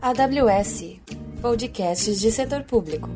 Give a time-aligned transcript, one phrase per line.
[0.00, 0.96] AWS
[1.42, 3.08] Podcasts de Setor Público.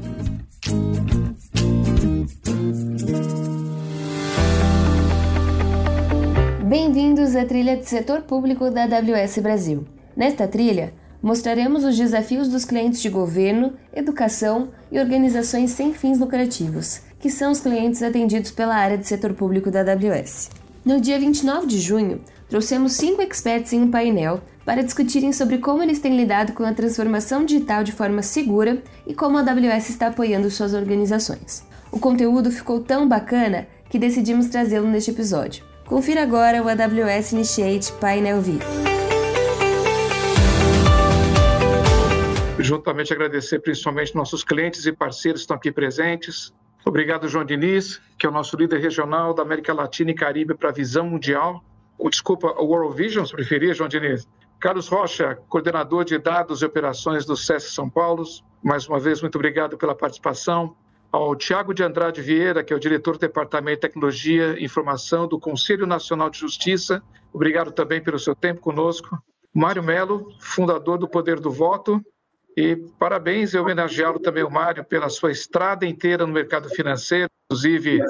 [6.68, 9.86] Bem-vindos à trilha de setor público da AWS Brasil.
[10.16, 17.00] Nesta trilha, mostraremos os desafios dos clientes de governo, educação e organizações sem fins lucrativos,
[17.18, 20.50] que são os clientes atendidos pela área de setor público da AWS.
[20.84, 25.82] No dia 29 de junho, trouxemos cinco experts em um painel para discutirem sobre como
[25.82, 30.08] eles têm lidado com a transformação digital de forma segura e como a AWS está
[30.08, 31.66] apoiando suas organizações.
[31.92, 35.64] O conteúdo ficou tão bacana que decidimos trazê-lo neste episódio.
[35.86, 38.58] Confira agora o AWS Initiate Painel View.
[42.58, 46.52] Juntamente agradecer principalmente nossos clientes e parceiros que estão aqui presentes.
[46.84, 50.70] Obrigado, João Diniz, que é o nosso líder regional da América Latina e Caribe para
[50.70, 51.62] a visão mundial.
[51.98, 54.26] O, desculpa, o World Vision, se preferir, João Diniz.
[54.60, 58.24] Carlos Rocha, coordenador de dados e operações do SESC São Paulo,
[58.62, 60.74] mais uma vez, muito obrigado pela participação.
[61.12, 65.28] Ao Tiago de Andrade Vieira, que é o diretor do Departamento de Tecnologia e Informação
[65.28, 67.02] do Conselho Nacional de Justiça,
[67.32, 69.22] obrigado também pelo seu tempo conosco.
[69.52, 72.00] Mário Melo, fundador do Poder do Voto,
[72.56, 78.00] e parabéns e homenageá-lo também, o Mário, pela sua estrada inteira no mercado financeiro, inclusive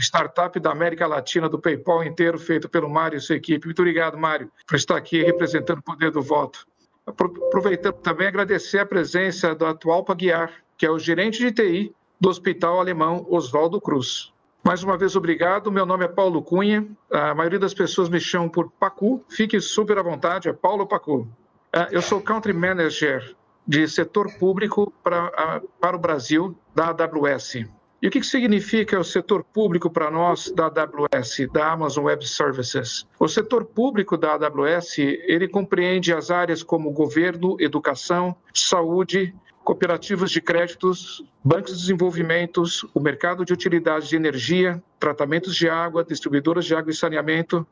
[0.00, 3.66] startup da América Latina, do PayPal inteiro, feito pelo Mário e sua equipe.
[3.66, 6.66] Muito obrigado, Mário, por estar aqui representando o poder do voto.
[7.06, 12.28] Aproveitando também agradecer a presença do atual Paguiar, que é o gerente de TI do
[12.28, 14.32] Hospital Alemão Oswaldo Cruz.
[14.62, 15.72] Mais uma vez, obrigado.
[15.72, 16.86] Meu nome é Paulo Cunha.
[17.10, 19.24] A maioria das pessoas me chamam por Pacu.
[19.28, 21.26] Fique super à vontade, é Paulo Pacu.
[21.72, 23.34] Ah, eu sou Country Manager
[23.66, 27.64] de setor público para, para o Brasil da AWS.
[28.00, 33.04] E o que significa o setor público para nós da AWS, da Amazon Web Services?
[33.18, 40.40] O setor público da AWS, ele compreende as áreas como governo, educação, saúde, cooperativas de
[40.40, 42.62] créditos, bancos de desenvolvimento,
[42.94, 47.66] o mercado de utilidades de energia, tratamentos de água, distribuidoras de água e saneamento,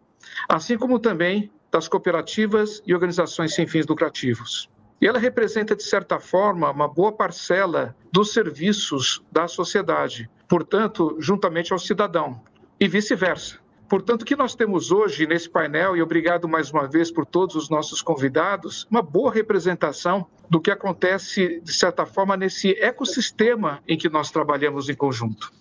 [0.48, 4.68] assim como também das cooperativas e organizações sem fins lucrativos.
[5.00, 11.72] E ela representa, de certa forma, uma boa parcela dos serviços da sociedade, portanto, juntamente
[11.72, 12.40] ao cidadão,
[12.80, 13.58] e vice-versa.
[13.88, 17.54] Portanto, o que nós temos hoje nesse painel, e obrigado mais uma vez por todos
[17.54, 23.96] os nossos convidados, uma boa representação do que acontece, de certa forma, nesse ecossistema em
[23.96, 25.52] que nós trabalhamos em conjunto.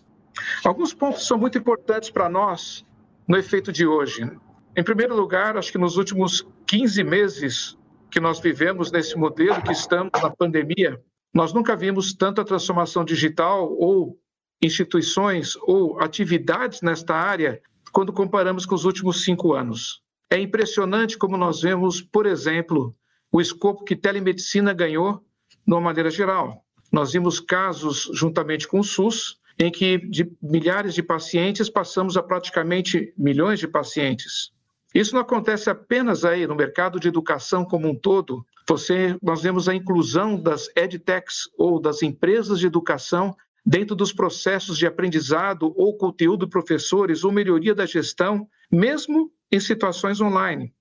[0.63, 2.85] Alguns pontos são muito importantes para nós
[3.27, 4.29] no efeito de hoje.
[4.75, 7.77] Em primeiro lugar, acho que nos últimos 15 meses,
[8.15, 10.97] que nós vivemos nesse modelo que estamos na pandemia,
[11.33, 14.17] nós nunca vimos tanta transformação digital ou
[14.61, 17.61] instituições ou atividades nesta área
[17.91, 20.01] quando comparamos com os últimos cinco anos.
[20.29, 22.95] É impressionante como nós vemos, por exemplo,
[23.33, 25.21] o escopo que telemedicina ganhou
[25.67, 26.63] de uma maneira geral.
[26.93, 32.23] Nós vimos casos, juntamente com o SUS, em que de milhares de pacientes passamos a
[32.23, 34.54] praticamente milhões de pacientes.
[34.95, 38.45] Isso não acontece apenas aí no mercado de educação como um todo.
[38.65, 43.35] Você, nós vemos a inclusão das edtechs ou das empresas de educação
[43.65, 49.59] dentro dos processos de aprendizado ou conteúdo de professores ou melhoria da gestão, mesmo em
[49.59, 50.73] situações online.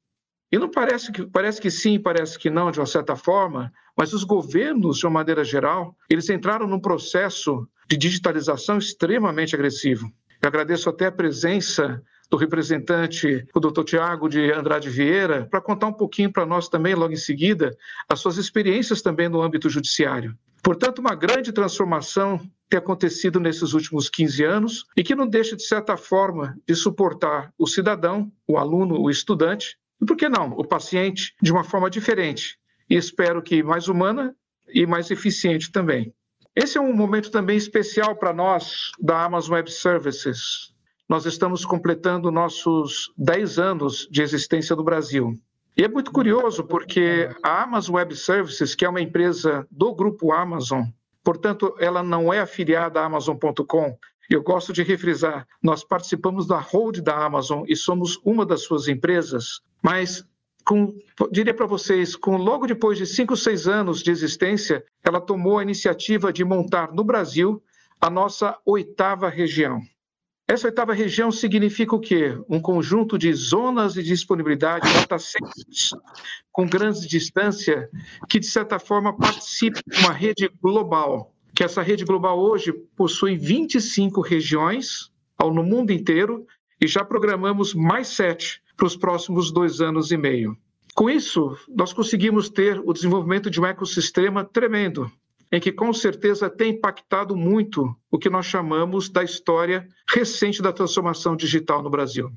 [0.53, 4.13] E não parece que parece que sim, parece que não, de uma certa forma, mas
[4.13, 10.07] os governos, de uma maneira geral, eles entraram num processo de digitalização extremamente agressivo.
[10.41, 15.87] Eu agradeço até a presença do representante, o doutor Tiago de Andrade Vieira, para contar
[15.87, 17.77] um pouquinho para nós também, logo em seguida,
[18.09, 20.37] as suas experiências também no âmbito judiciário.
[20.63, 22.41] Portanto, uma grande transformação
[22.71, 27.53] tem acontecido nesses últimos 15 anos e que não deixa, de certa forma, de suportar
[27.59, 31.91] o cidadão, o aluno, o estudante, e por que não, o paciente, de uma forma
[31.91, 32.59] diferente.
[32.89, 34.35] E espero que mais humana
[34.69, 36.15] e mais eficiente também.
[36.57, 40.74] Esse é um momento também especial para nós da Amazon Web Services,
[41.09, 45.35] nós estamos completando nossos 10 anos de existência no Brasil.
[45.77, 50.33] E é muito curioso porque a Amazon Web Services, que é uma empresa do grupo
[50.33, 50.85] Amazon,
[51.23, 53.99] portanto, ela não é afiliada à Amazon.com.
[54.31, 58.89] Eu gosto de refrisar, nós participamos da hold da Amazon e somos uma das suas
[58.89, 60.25] empresas, mas
[60.65, 60.95] com,
[61.31, 65.63] diria para vocês, com logo depois de cinco, seis anos de existência, ela tomou a
[65.63, 67.63] iniciativa de montar no Brasil
[68.01, 69.81] a nossa oitava região.
[70.47, 72.39] Essa oitava região significa o quê?
[72.49, 75.91] Um conjunto de zonas de disponibilidade, data centers,
[76.53, 77.89] com grande distância,
[78.29, 81.35] que de certa forma participam de uma rede global.
[81.55, 85.11] Que essa rede global hoje possui 25 regiões
[85.41, 86.47] no mundo inteiro
[86.81, 90.57] e já programamos mais sete para os próximos dois anos e meio.
[90.95, 95.11] Com isso, nós conseguimos ter o desenvolvimento de um ecossistema tremendo,
[95.51, 100.73] em que com certeza tem impactado muito o que nós chamamos da história recente da
[100.73, 102.31] transformação digital no Brasil.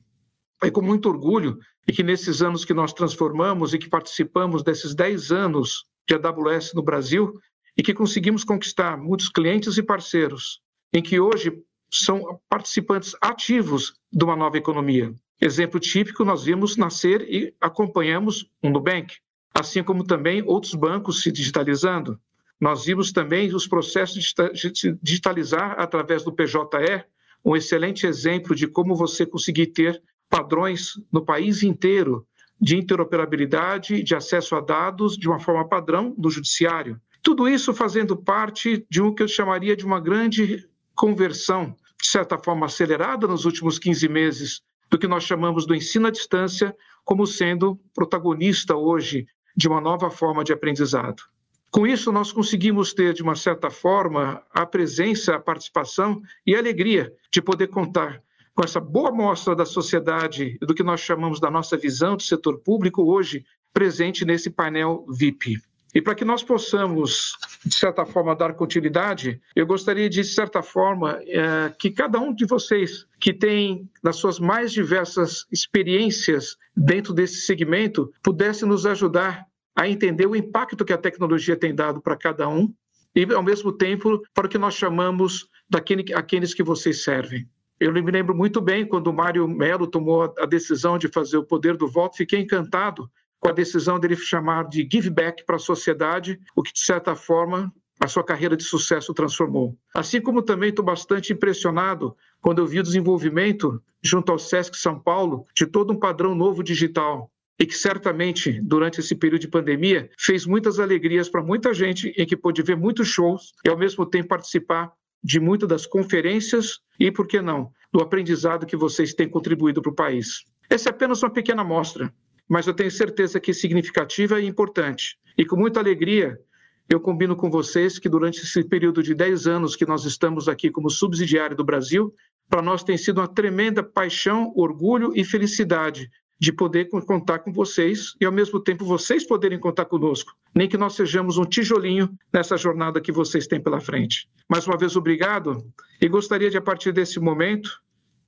[0.62, 4.96] É com muito orgulho e que nesses anos que nós transformamos e que participamos desses
[4.96, 7.34] 10 anos de AWS no Brasil
[7.78, 10.62] e que conseguimos conquistar muitos clientes e parceiros,
[10.92, 11.52] em que hoje
[11.92, 15.14] são participantes ativos de uma nova economia.
[15.40, 19.16] Exemplo típico, nós vimos nascer e acompanhamos o Nubank,
[19.54, 22.20] assim como também outros bancos se digitalizando.
[22.60, 24.34] Nós vimos também os processos
[24.74, 27.06] de digitalizar através do PJE,
[27.46, 32.26] um excelente exemplo de como você conseguir ter padrões no país inteiro
[32.60, 37.00] de interoperabilidade, de acesso a dados de uma forma padrão do judiciário.
[37.22, 42.38] Tudo isso fazendo parte de um que eu chamaria de uma grande conversão, de certa
[42.38, 47.28] forma acelerada nos últimos 15 meses, do que nós chamamos do ensino à distância como
[47.28, 51.22] sendo protagonista hoje de uma nova forma de aprendizado.
[51.70, 56.60] Com isso, nós conseguimos ter, de uma certa forma, a presença, a participação e a
[56.60, 58.22] alegria de poder contar
[58.56, 62.58] com essa boa mostra da sociedade, do que nós chamamos da nossa visão do setor
[62.58, 65.62] público hoje, presente nesse painel VIP.
[65.94, 67.34] E para que nós possamos,
[67.66, 72.34] de certa forma, dar continuidade, eu gostaria de, de certa forma, é, que cada um
[72.34, 79.47] de vocês que tem, nas suas mais diversas experiências dentro desse segmento, pudesse nos ajudar
[79.78, 82.74] a entender o impacto que a tecnologia tem dado para cada um
[83.16, 87.48] e, ao mesmo tempo, para o que nós chamamos daquele, aqueles que vocês servem.
[87.80, 91.46] Eu me lembro muito bem quando o Mário Melo tomou a decisão de fazer o
[91.46, 93.08] poder do voto, fiquei encantado
[93.40, 97.16] com a decisão dele chamar de give back para a sociedade, o que, de certa
[97.16, 99.78] forma, a sua carreira de sucesso transformou.
[99.94, 105.00] Assim como também estou bastante impressionado quando eu vi o desenvolvimento, junto ao SESC São
[105.00, 110.10] Paulo, de todo um padrão novo digital, e que certamente, durante esse período de pandemia,
[110.18, 114.06] fez muitas alegrias para muita gente, em que pôde ver muitos shows e, ao mesmo
[114.06, 114.92] tempo, participar
[115.24, 119.92] de muitas das conferências e, por que não, do aprendizado que vocês têm contribuído para
[119.92, 120.44] o país.
[120.70, 122.14] Essa é apenas uma pequena amostra,
[122.48, 125.18] mas eu tenho certeza que é significativa e importante.
[125.36, 126.40] E com muita alegria,
[126.88, 130.70] eu combino com vocês que durante esse período de 10 anos que nós estamos aqui
[130.70, 132.14] como subsidiário do Brasil,
[132.48, 138.14] para nós tem sido uma tremenda paixão, orgulho e felicidade de poder contar com vocês
[138.22, 142.56] e, ao mesmo tempo, vocês poderem contar conosco, nem que nós sejamos um tijolinho nessa
[142.56, 144.30] jornada que vocês têm pela frente.
[144.48, 145.66] Mais uma vez, obrigado
[146.00, 147.82] e gostaria de, a partir desse momento,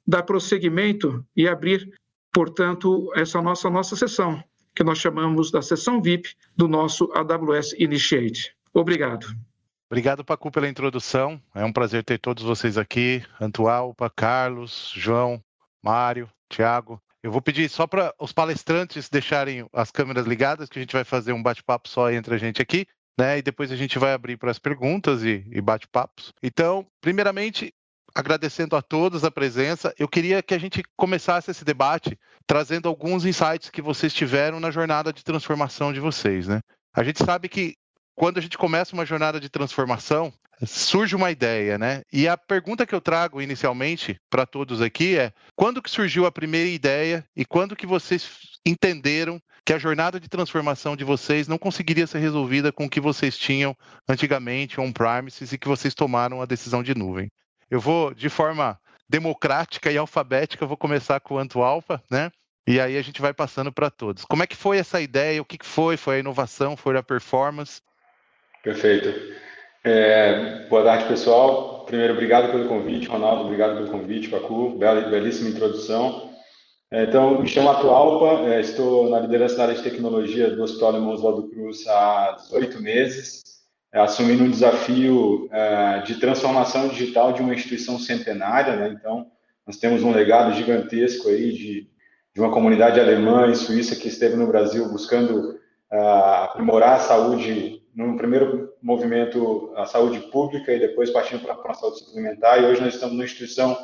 [0.05, 1.87] dar prosseguimento e abrir,
[2.33, 4.43] portanto, essa nossa, nossa sessão,
[4.75, 8.55] que nós chamamos da sessão VIP do nosso AWS Initiate.
[8.73, 9.27] Obrigado.
[9.91, 11.41] Obrigado, Pacu, pela introdução.
[11.53, 13.23] É um prazer ter todos vocês aqui.
[13.41, 15.43] Antualpa, Carlos, João,
[15.81, 17.01] Mário, Tiago.
[17.21, 21.03] Eu vou pedir só para os palestrantes deixarem as câmeras ligadas, que a gente vai
[21.03, 22.87] fazer um bate-papo só entre a gente aqui,
[23.17, 23.37] né?
[23.37, 26.33] E depois a gente vai abrir para as perguntas e, e bate-papos.
[26.41, 27.73] Então, primeiramente,
[28.15, 32.17] agradecendo a todos a presença, eu queria que a gente começasse esse debate
[32.47, 36.61] trazendo alguns insights que vocês tiveram na jornada de transformação de vocês, né?
[36.93, 37.75] A gente sabe que
[38.15, 40.33] quando a gente começa uma jornada de transformação,
[40.65, 42.01] surge uma ideia, né?
[42.11, 46.31] E a pergunta que eu trago inicialmente para todos aqui é: quando que surgiu a
[46.31, 48.29] primeira ideia e quando que vocês
[48.65, 52.99] entenderam que a jornada de transformação de vocês não conseguiria ser resolvida com o que
[52.99, 53.75] vocês tinham
[54.07, 57.29] antigamente on-premises e que vocês tomaram a decisão de nuvem?
[57.69, 62.31] Eu vou de forma democrática e alfabética, vou começar com o Anto Alfa, né?
[62.67, 64.25] E aí a gente vai passando para todos.
[64.25, 65.41] Como é que foi essa ideia?
[65.41, 65.97] O que foi?
[65.97, 66.77] Foi a inovação?
[66.77, 67.81] Foi a performance?
[68.63, 69.09] Perfeito.
[69.81, 71.85] É, boa tarde, pessoal.
[71.85, 76.33] Primeiro, obrigado pelo convite, Ronaldo, obrigado pelo convite, Pacu, bela, belíssima introdução.
[76.91, 80.89] É, então, me chamo Atualpa, é, estou na liderança da área de tecnologia do Hospital
[80.89, 83.41] Alemão Oswaldo Cruz há oito meses,
[83.93, 85.49] é, assumindo um desafio
[86.05, 88.89] de transformação digital de uma instituição centenária, né?
[88.89, 89.27] então,
[89.65, 91.87] nós temos um legado gigantesco aí de,
[92.35, 95.57] de uma comunidade alemã e suíça que esteve no Brasil buscando
[95.89, 101.99] aprimorar a saúde num primeiro movimento a saúde pública e depois partindo para a saúde
[101.99, 102.61] suplementar.
[102.61, 103.77] E hoje nós estamos numa instituição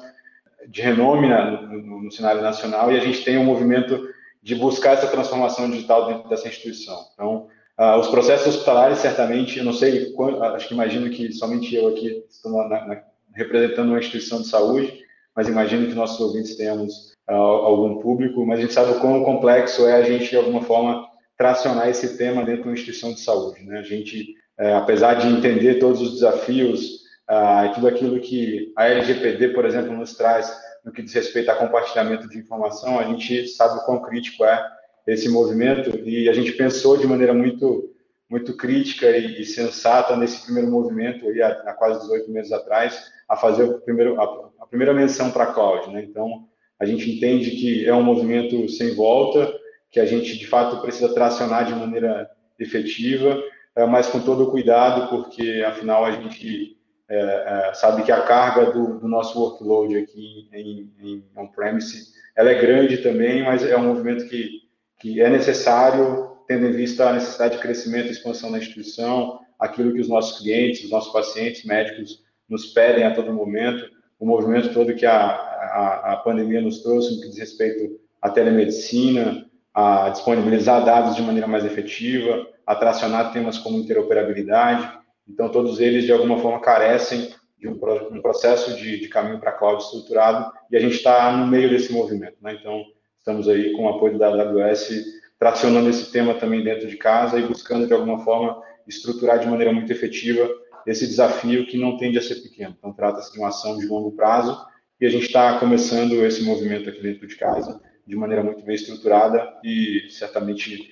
[0.67, 4.09] de renome no, no, no, cenário nacional e a gente tem um movimento
[4.41, 6.97] de buscar essa transformação digital dentro dessa instituição.
[7.13, 7.47] Então,
[7.79, 10.13] uh, os processos hospitalares, certamente, eu não sei,
[10.53, 15.03] acho que imagino que somente eu aqui estou na, na, representando uma instituição de saúde,
[15.35, 19.23] mas imagino que nossos ouvintes tenhamos uh, algum público, mas a gente sabe o quão
[19.23, 23.19] complexo é a gente, de alguma forma, tracionar esse tema dentro de uma instituição de
[23.19, 23.63] saúde.
[23.63, 23.79] Né?
[23.79, 28.85] A gente, é, apesar de entender todos os desafios ah, e tudo aquilo que a
[28.88, 30.51] LGPD, por exemplo, nos traz
[30.83, 34.63] no que diz respeito a compartilhamento de informação, a gente sabe o quão crítico é
[35.07, 37.91] esse movimento e a gente pensou de maneira muito
[38.29, 43.12] muito crítica e, e sensata nesse primeiro movimento aí, há, há, quase 18 meses atrás
[43.29, 46.03] a fazer o primeiro, a, a primeira menção para a cloud, né?
[46.03, 46.47] Então
[46.79, 49.53] a gente entende que é um movimento sem volta,
[49.91, 53.41] que a gente de fato precisa tracionar de maneira efetiva,
[53.84, 56.77] mas com todo cuidado, porque afinal a gente
[57.10, 62.51] é, é, sabe que a carga do, do nosso workload aqui em, em on-premise ela
[62.51, 64.62] é grande também, mas é um movimento que,
[65.00, 69.94] que é necessário, tendo em vista a necessidade de crescimento e expansão da instituição, aquilo
[69.94, 73.86] que os nossos clientes, os nossos pacientes médicos nos pedem a todo momento,
[74.20, 78.29] o movimento todo que a, a, a pandemia nos trouxe no que diz respeito à
[78.29, 85.79] telemedicina, a disponibilizar dados de maneira mais efetiva, a tracionar temas como interoperabilidade, então, todos
[85.79, 87.74] eles, de alguma forma, carecem de um,
[88.12, 91.69] um processo de, de caminho para a cloud estruturado e a gente está no meio
[91.69, 92.38] desse movimento.
[92.41, 92.57] Né?
[92.60, 92.84] Então,
[93.17, 95.03] estamos aí com o apoio da AWS
[95.39, 99.74] tracionando esse tema também dentro de casa e buscando, de alguma forma, estruturar de maneira
[99.74, 100.48] muito efetiva
[100.86, 102.75] esse desafio que não tende a ser pequeno.
[102.77, 104.55] Então, trata-se de uma ação de longo prazo
[105.01, 108.75] e a gente está começando esse movimento aqui dentro de casa de maneira muito bem
[108.75, 110.88] estruturada e certamente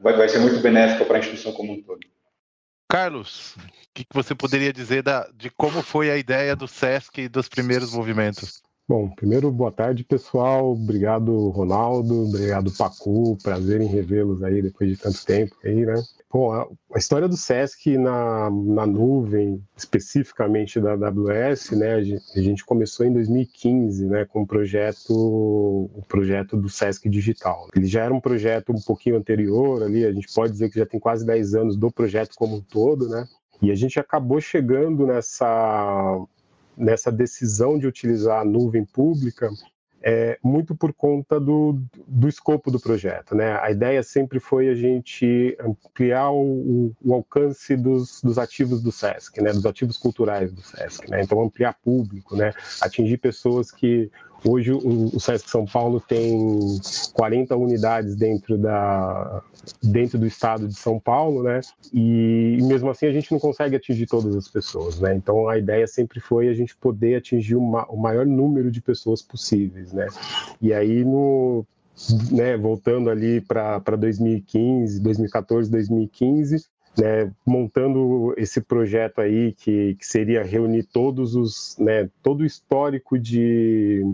[0.00, 2.00] vai, vai ser muito benéfica para a instituição como um todo.
[2.88, 3.60] Carlos, o
[3.94, 7.94] que, você poderia dizer da, de como foi a ideia do SESC e dos primeiros
[7.94, 8.62] movimentos?
[8.90, 10.72] Bom, primeiro, boa tarde, pessoal.
[10.72, 12.24] Obrigado, Ronaldo.
[12.24, 13.38] Obrigado, Pacu.
[13.40, 15.94] Prazer em revê-los aí depois de tanto tempo aí, né?
[16.28, 16.66] Bom, a,
[16.98, 21.94] história do SESC na, na nuvem, especificamente da AWS, né?
[22.34, 24.24] A gente, começou em 2015, né?
[24.24, 27.68] Com o projeto, o projeto do SESC Digital.
[27.76, 30.84] Ele já era um projeto um pouquinho anterior ali, a gente pode dizer que já
[30.84, 33.24] tem quase 10 anos do projeto como um todo, né?
[33.62, 36.26] E a gente acabou chegando nessa
[36.80, 39.50] nessa decisão de utilizar a nuvem pública
[40.02, 43.34] é, muito por conta do, do escopo do projeto.
[43.34, 43.58] Né?
[43.60, 49.40] A ideia sempre foi a gente ampliar o, o alcance dos, dos, ativos do SESC,
[49.42, 49.52] né?
[49.52, 51.10] dos ativos culturais do SESC.
[51.10, 51.22] Né?
[51.22, 52.52] Então, ampliar público, né?
[52.80, 54.10] atingir pessoas que
[54.44, 56.78] Hoje o, o SESC São Paulo tem
[57.12, 59.42] 40 unidades dentro, da,
[59.82, 61.60] dentro do estado de São Paulo, né?
[61.92, 65.14] E, mesmo assim a gente não consegue atingir todas as pessoas, né?
[65.14, 69.20] Então a ideia sempre foi a gente poder atingir uma, o maior número de pessoas
[69.20, 70.06] possíveis, né?
[70.60, 71.66] E aí no
[72.30, 76.66] né, voltando ali para 2015, 2014, 2015,
[76.98, 83.18] né, montando esse projeto aí que, que seria reunir todos os, né, todo o histórico
[83.18, 84.04] de,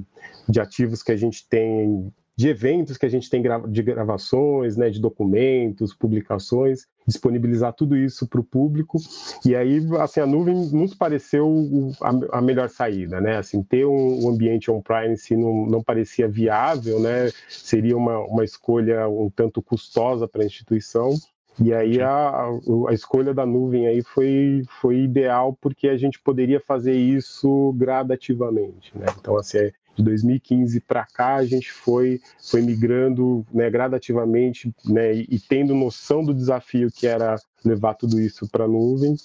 [0.48, 4.90] de ativos que a gente tem, de eventos que a gente tem de gravações, né,
[4.90, 8.98] de documentos, publicações, disponibilizar tudo isso para o público.
[9.44, 13.36] E aí, assim, a nuvem nos pareceu a, a melhor saída, né?
[13.36, 17.30] Assim, ter um, um ambiente on-premise não, não parecia viável, né?
[17.48, 21.14] Seria uma, uma escolha um tanto custosa para a instituição.
[21.58, 22.48] E aí a,
[22.88, 28.92] a, escolha da nuvem aí foi, foi ideal porque a gente poderia fazer isso gradativamente,
[28.94, 29.06] né?
[29.18, 35.40] Então, assim, de 2015 para cá a gente foi, foi migrando né, gradativamente né, e,
[35.40, 39.16] tendo noção do desafio que era levar tudo isso para a nuvem.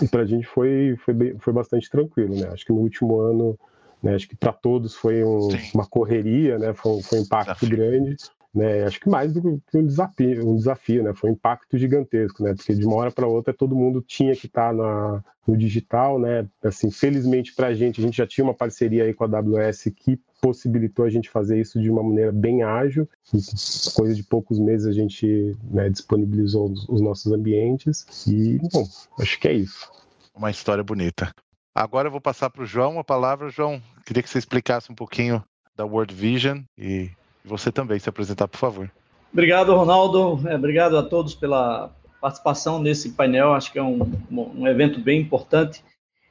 [0.00, 2.48] E para a gente foi, foi, bem, foi bastante tranquilo, né?
[2.48, 3.56] Acho que no último ano,
[4.02, 6.72] né, acho que para todos foi um, uma correria, né?
[6.72, 8.16] Foi, foi um impacto grande.
[8.54, 11.12] Né, acho que mais do que um desafio, um desafio, né?
[11.12, 12.54] Foi um impacto gigantesco, né?
[12.54, 16.48] Porque de uma hora para outra todo mundo tinha que estar tá no digital, né?
[16.62, 19.88] Assim, felizmente para a gente, a gente já tinha uma parceria aí com a AWS
[19.96, 23.08] que possibilitou a gente fazer isso de uma maneira bem ágil.
[23.94, 28.86] Coisa de poucos meses a gente né, disponibilizou os nossos ambientes e, bom,
[29.18, 29.90] acho que é isso.
[30.34, 31.32] Uma história bonita.
[31.74, 33.48] Agora eu vou passar para o João a palavra.
[33.48, 35.42] João, queria que você explicasse um pouquinho
[35.76, 37.10] da World Vision e
[37.44, 38.90] você também se apresentar, por favor.
[39.32, 40.40] Obrigado, Ronaldo.
[40.48, 43.52] É, obrigado a todos pela participação nesse painel.
[43.52, 45.84] Acho que é um, um evento bem importante.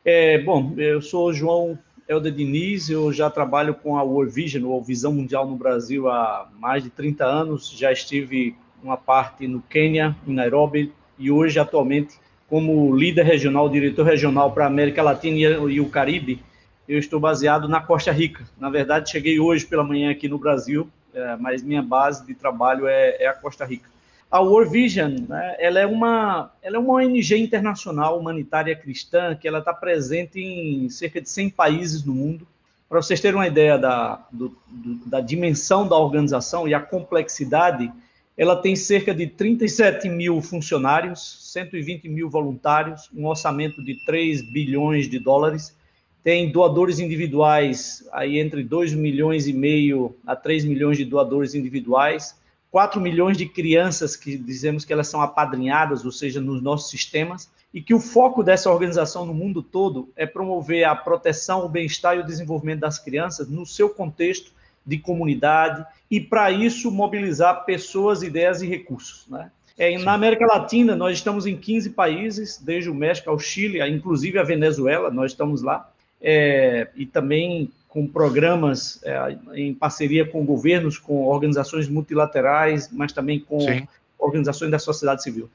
[0.04, 1.78] É, bom, eu sou o João
[2.08, 6.50] Helder Diniz, eu já trabalho com a World Vision, ou Visão Mundial no Brasil, há
[6.60, 7.70] mais de 30 anos.
[7.70, 12.16] Já estive uma parte no Quênia, em Nairobi, e hoje, atualmente,
[12.50, 15.38] como líder regional, diretor regional para a América Latina
[15.70, 16.44] e o Caribe,
[16.88, 18.46] eu estou baseado na Costa Rica.
[18.60, 22.88] Na verdade, cheguei hoje pela manhã aqui no Brasil é, mas minha base de trabalho
[22.88, 23.90] é, é a Costa Rica.
[24.30, 29.48] A World Vision, né, ela, é uma, ela é uma ONG internacional humanitária cristã que
[29.48, 32.48] ela está presente em cerca de 100 países no mundo.
[32.90, 37.92] Para vocês terem uma ideia da, do, do, da dimensão da organização e a complexidade,
[38.36, 45.08] ela tem cerca de 37 mil funcionários, 120 mil voluntários, um orçamento de 3 bilhões
[45.08, 45.76] de dólares
[46.24, 52.36] tem doadores individuais, aí entre 2 milhões e meio a 3 milhões de doadores individuais,
[52.72, 57.52] 4 milhões de crianças que dizemos que elas são apadrinhadas, ou seja, nos nossos sistemas,
[57.74, 62.16] e que o foco dessa organização no mundo todo é promover a proteção, o bem-estar
[62.16, 64.52] e o desenvolvimento das crianças no seu contexto
[64.86, 69.28] de comunidade e, para isso, mobilizar pessoas, ideias e recursos.
[69.28, 69.52] Né?
[69.78, 74.38] É, na América Latina, nós estamos em 15 países, desde o México ao Chile, inclusive
[74.38, 75.90] a Venezuela, nós estamos lá,
[76.24, 83.40] é, e também com programas é, em parceria com governos, com organizações multilaterais, mas também
[83.40, 83.88] com Sim.
[84.18, 85.50] organizações da sociedade civil.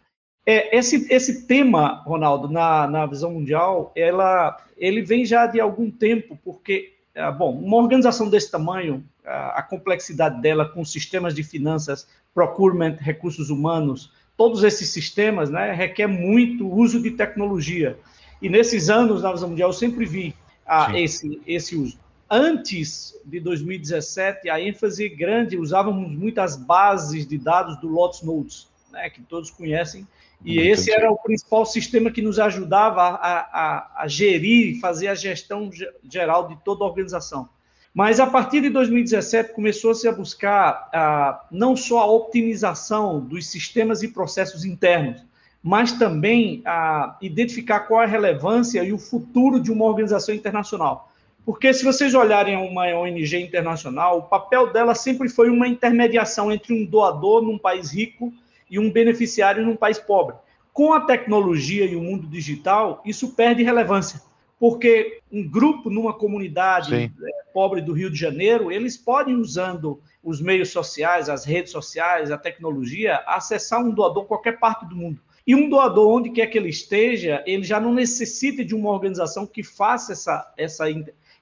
[0.47, 5.91] É, esse, esse tema, Ronaldo, na, na visão mundial, ela, ele vem já de algum
[5.91, 11.43] tempo, porque, é, bom, uma organização desse tamanho, a, a complexidade dela com sistemas de
[11.43, 17.99] finanças, procurement, recursos humanos, todos esses sistemas, né, requer muito uso de tecnologia.
[18.41, 20.35] E nesses anos, na visão mundial, eu sempre vi
[20.69, 21.99] a, esse, esse uso.
[22.31, 29.09] Antes de 2017, a ênfase grande, usávamos muitas bases de dados do Lotus Notes, né,
[29.09, 30.07] que todos conhecem,
[30.45, 35.09] e Muito esse era o principal sistema que nos ajudava a, a, a gerir, fazer
[35.09, 35.71] a gestão
[36.09, 37.49] geral de toda a organização.
[37.93, 44.03] Mas a partir de 2017 começou-se a buscar a, não só a optimização dos sistemas
[44.03, 45.25] e processos internos,
[45.63, 51.13] mas também a identificar qual é a relevância e o futuro de uma organização internacional.
[51.45, 56.75] Porque se vocês olharem uma ONG internacional, o papel dela sempre foi uma intermediação entre
[56.75, 58.33] um doador num país rico
[58.71, 60.37] e um beneficiário num país pobre.
[60.73, 64.21] Com a tecnologia e o mundo digital, isso perde relevância,
[64.61, 67.11] porque um grupo numa comunidade Sim.
[67.25, 72.31] É, pobre do Rio de Janeiro, eles podem, usando os meios sociais, as redes sociais,
[72.31, 75.21] a tecnologia, acessar um doador em qualquer parte do mundo.
[75.49, 79.47] E um doador, onde quer que ele esteja, ele já não necessita de uma organização
[79.47, 80.85] que faça essa, essa,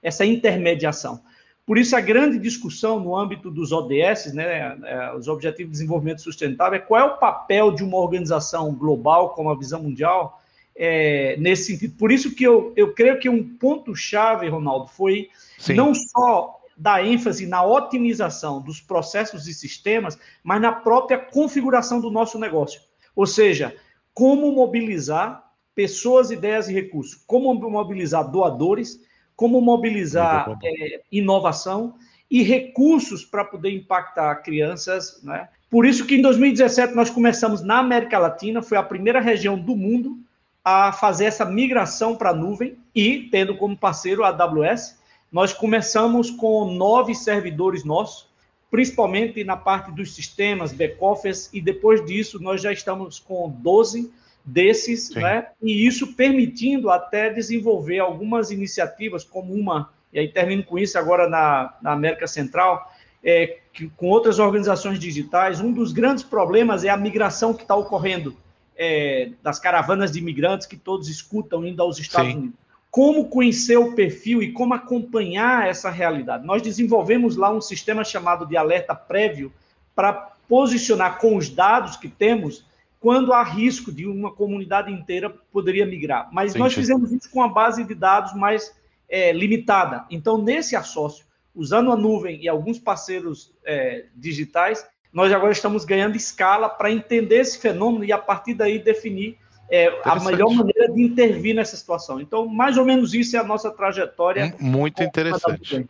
[0.01, 1.19] essa intermediação.
[1.65, 6.21] Por isso, a grande discussão no âmbito dos ODS, né, é, os Objetivos de Desenvolvimento
[6.21, 10.41] Sustentável, é qual é o papel de uma organização global, como a Visão Mundial,
[10.73, 11.97] é, nesse sentido.
[11.97, 15.73] Por isso que eu, eu creio que um ponto-chave, Ronaldo, foi Sim.
[15.73, 22.09] não só dar ênfase na otimização dos processos e sistemas, mas na própria configuração do
[22.09, 22.79] nosso negócio.
[23.13, 23.75] Ou seja,
[24.17, 28.99] como mobilizar pessoas, ideias e recursos, como mobilizar doadores,
[29.35, 31.93] como mobilizar é, inovação
[32.27, 35.21] e recursos para poder impactar crianças.
[35.21, 35.47] Né?
[35.69, 39.75] Por isso que em 2017 nós começamos na América Latina, foi a primeira região do
[39.75, 40.17] mundo
[40.65, 44.97] a fazer essa migração para a nuvem e tendo como parceiro a AWS.
[45.31, 48.26] Nós começamos com nove servidores nossos,
[48.69, 54.11] principalmente na parte dos sistemas, back-office, e depois disso nós já estamos com 12
[54.43, 55.19] desses, Sim.
[55.19, 55.47] né?
[55.61, 61.29] E isso permitindo até desenvolver algumas iniciativas, como uma, e aí termino com isso agora
[61.29, 62.91] na, na América Central,
[63.23, 67.75] é, que, com outras organizações digitais, um dos grandes problemas é a migração que está
[67.75, 68.35] ocorrendo
[68.77, 72.37] é, das caravanas de imigrantes que todos escutam indo aos Estados Sim.
[72.37, 72.66] Unidos.
[72.89, 76.45] Como conhecer o perfil e como acompanhar essa realidade?
[76.45, 79.51] Nós desenvolvemos lá um sistema chamado de alerta prévio
[79.95, 80.13] para
[80.47, 82.65] posicionar com os dados que temos
[82.99, 86.29] quando há risco de uma comunidade inteira poderia migrar.
[86.31, 88.73] Mas Sim, nós fizemos isso com a base de dados mais
[89.07, 90.05] é, limitada.
[90.09, 96.15] Então, nesse assócio, usando a nuvem e alguns parceiros é, digitais, nós agora estamos ganhando
[96.15, 99.37] escala para entender esse fenômeno e, a partir daí, definir
[99.69, 102.21] é, a melhor maneira de intervir nessa situação.
[102.21, 104.55] Então, mais ou menos isso é a nossa trajetória.
[104.59, 105.87] Muito interessante.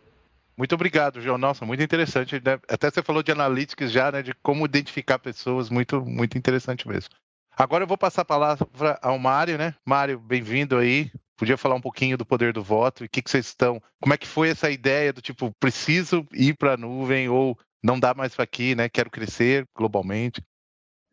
[0.56, 1.38] Muito obrigado, João.
[1.38, 2.42] Nossa, muito interessante.
[2.44, 2.58] Né?
[2.68, 4.22] Até você falou de analytics já, né?
[4.22, 7.10] De como identificar pessoas, muito, muito interessante mesmo.
[7.56, 9.74] Agora eu vou passar a palavra ao Mário, né?
[9.86, 11.12] Mário, bem-vindo aí.
[11.36, 13.80] Podia falar um pouquinho do poder do voto e o que, que vocês estão.
[14.00, 17.98] Como é que foi essa ideia do tipo, preciso ir para a nuvem ou não
[17.98, 18.88] dá mais para aqui, né?
[18.88, 20.42] Quero crescer globalmente.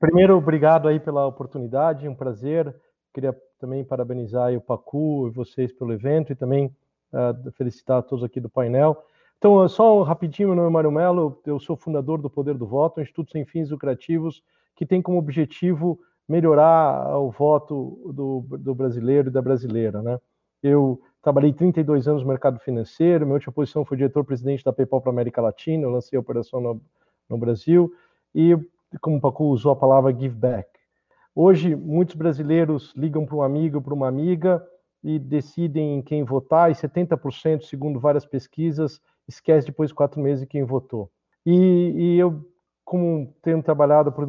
[0.05, 2.71] Primeiro, obrigado aí pela oportunidade, um prazer.
[3.11, 6.67] Queria também parabenizar o Pacu e vocês pelo evento e também
[7.11, 9.03] uh, felicitar todos aqui do painel.
[9.39, 12.99] Então, só rapidinho, meu nome é Mário Mello, eu sou fundador do Poder do Voto,
[12.99, 14.43] um instituto sem fins lucrativos
[14.75, 20.03] que tem como objetivo melhorar o voto do, do brasileiro e da brasileira.
[20.03, 20.19] Né?
[20.61, 25.09] Eu trabalhei 32 anos no mercado financeiro, minha última posição foi diretor-presidente da PayPal para
[25.09, 26.79] a América Latina, eu lancei a operação no,
[27.27, 27.91] no Brasil,
[28.35, 28.55] e
[28.99, 30.69] como o Paco usou a palavra give back.
[31.33, 34.65] Hoje, muitos brasileiros ligam para um amigo, para uma amiga,
[35.03, 40.47] e decidem em quem votar, e 70%, segundo várias pesquisas, esquece depois de quatro meses
[40.47, 41.11] quem votou.
[41.45, 42.43] E, e eu,
[42.83, 44.27] como tenho trabalhado, por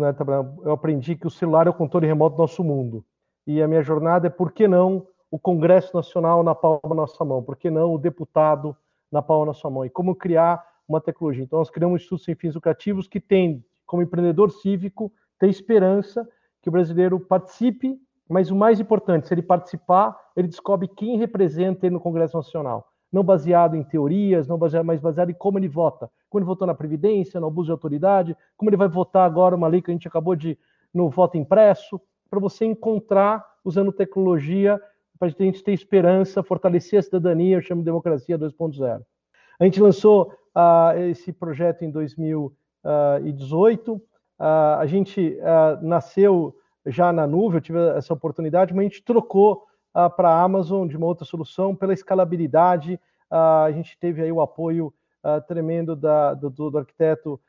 [0.65, 3.05] eu aprendi que o celular é o controle remoto do nosso mundo.
[3.47, 7.25] E a minha jornada é por que não o Congresso Nacional na palma da nossa
[7.25, 7.43] mão?
[7.43, 8.77] Por que não o deputado
[9.11, 9.85] na palma da sua mão?
[9.85, 11.45] E como criar uma tecnologia?
[11.45, 16.29] Então, nós criamos Instituto Sem Fins Lucrativos que tem, como empreendedor cívico, ter esperança
[16.63, 17.97] que o brasileiro participe,
[18.29, 22.89] mas o mais importante, se ele participar, ele descobre quem representa ele no Congresso Nacional.
[23.13, 26.11] Não baseado em teorias, não baseado, mas baseado em como ele vota.
[26.29, 29.69] Como ele votou na Previdência, no abuso de autoridade, como ele vai votar agora uma
[29.69, 30.59] lei que a gente acabou de
[30.93, 34.81] no voto impresso, para você encontrar, usando tecnologia,
[35.19, 39.03] para a gente ter esperança, fortalecer a cidadania, eu chamo de democracia 2.0.
[39.59, 47.27] A gente lançou uh, esse projeto em 2018, uh, a gente uh, nasceu já na
[47.27, 49.67] nuvem, eu tive essa oportunidade, mas a gente trocou
[50.15, 54.93] para a Amazon de uma outra solução pela escalabilidade, a gente teve aí o apoio
[55.49, 57.41] tremendo da, do, do, arquiteto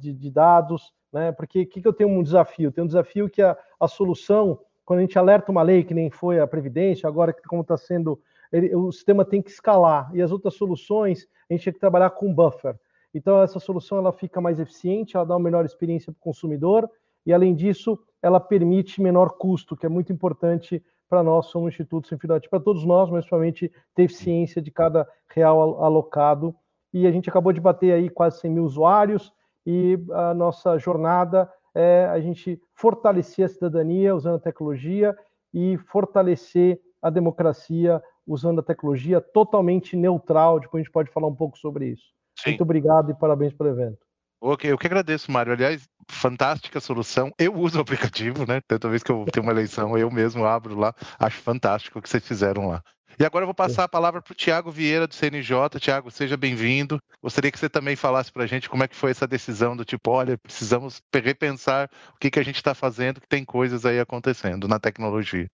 [0.00, 1.32] de, de dados, né?
[1.32, 2.72] Porque o que, que eu tenho um desafio?
[2.72, 6.10] Tenho um desafio que a, a solução, quando a gente alerta uma lei, que nem
[6.10, 8.20] foi a Previdência, agora como está sendo,
[8.52, 12.10] ele, o sistema tem que escalar, e as outras soluções, a gente tem que trabalhar
[12.10, 12.76] com buffer.
[13.14, 16.88] Então, essa solução ela fica mais eficiente, ela dá uma melhor experiência para o consumidor,
[17.24, 22.06] e além disso, ela permite menor custo, que é muito importante para nós, somos instituto
[22.06, 26.54] sem finalidade, para todos nós, mas principalmente ter eficiência de cada real alocado.
[26.92, 29.32] E a gente acabou de bater aí quase 100 mil usuários,
[29.66, 35.16] e a nossa jornada é a gente fortalecer a cidadania usando a tecnologia
[35.52, 40.60] e fortalecer a democracia usando a tecnologia totalmente neutral.
[40.60, 42.17] Depois a gente pode falar um pouco sobre isso.
[42.42, 42.50] Sim.
[42.50, 43.98] Muito obrigado e parabéns pelo evento.
[44.40, 45.52] Ok, eu que agradeço, Mário.
[45.52, 47.32] Aliás, fantástica solução.
[47.38, 48.60] Eu uso o aplicativo, né?
[48.66, 50.94] Toda vez que eu tenho uma eleição, eu mesmo abro lá.
[51.18, 52.82] Acho fantástico o que vocês fizeram lá.
[53.18, 55.80] E agora eu vou passar a palavra para o Tiago Vieira, do CNJ.
[55.80, 57.00] Tiago, seja bem-vindo.
[57.20, 59.84] Gostaria que você também falasse para a gente como é que foi essa decisão do
[59.84, 63.98] tipo, olha, precisamos repensar o que, que a gente está fazendo, que tem coisas aí
[63.98, 65.50] acontecendo na tecnologia.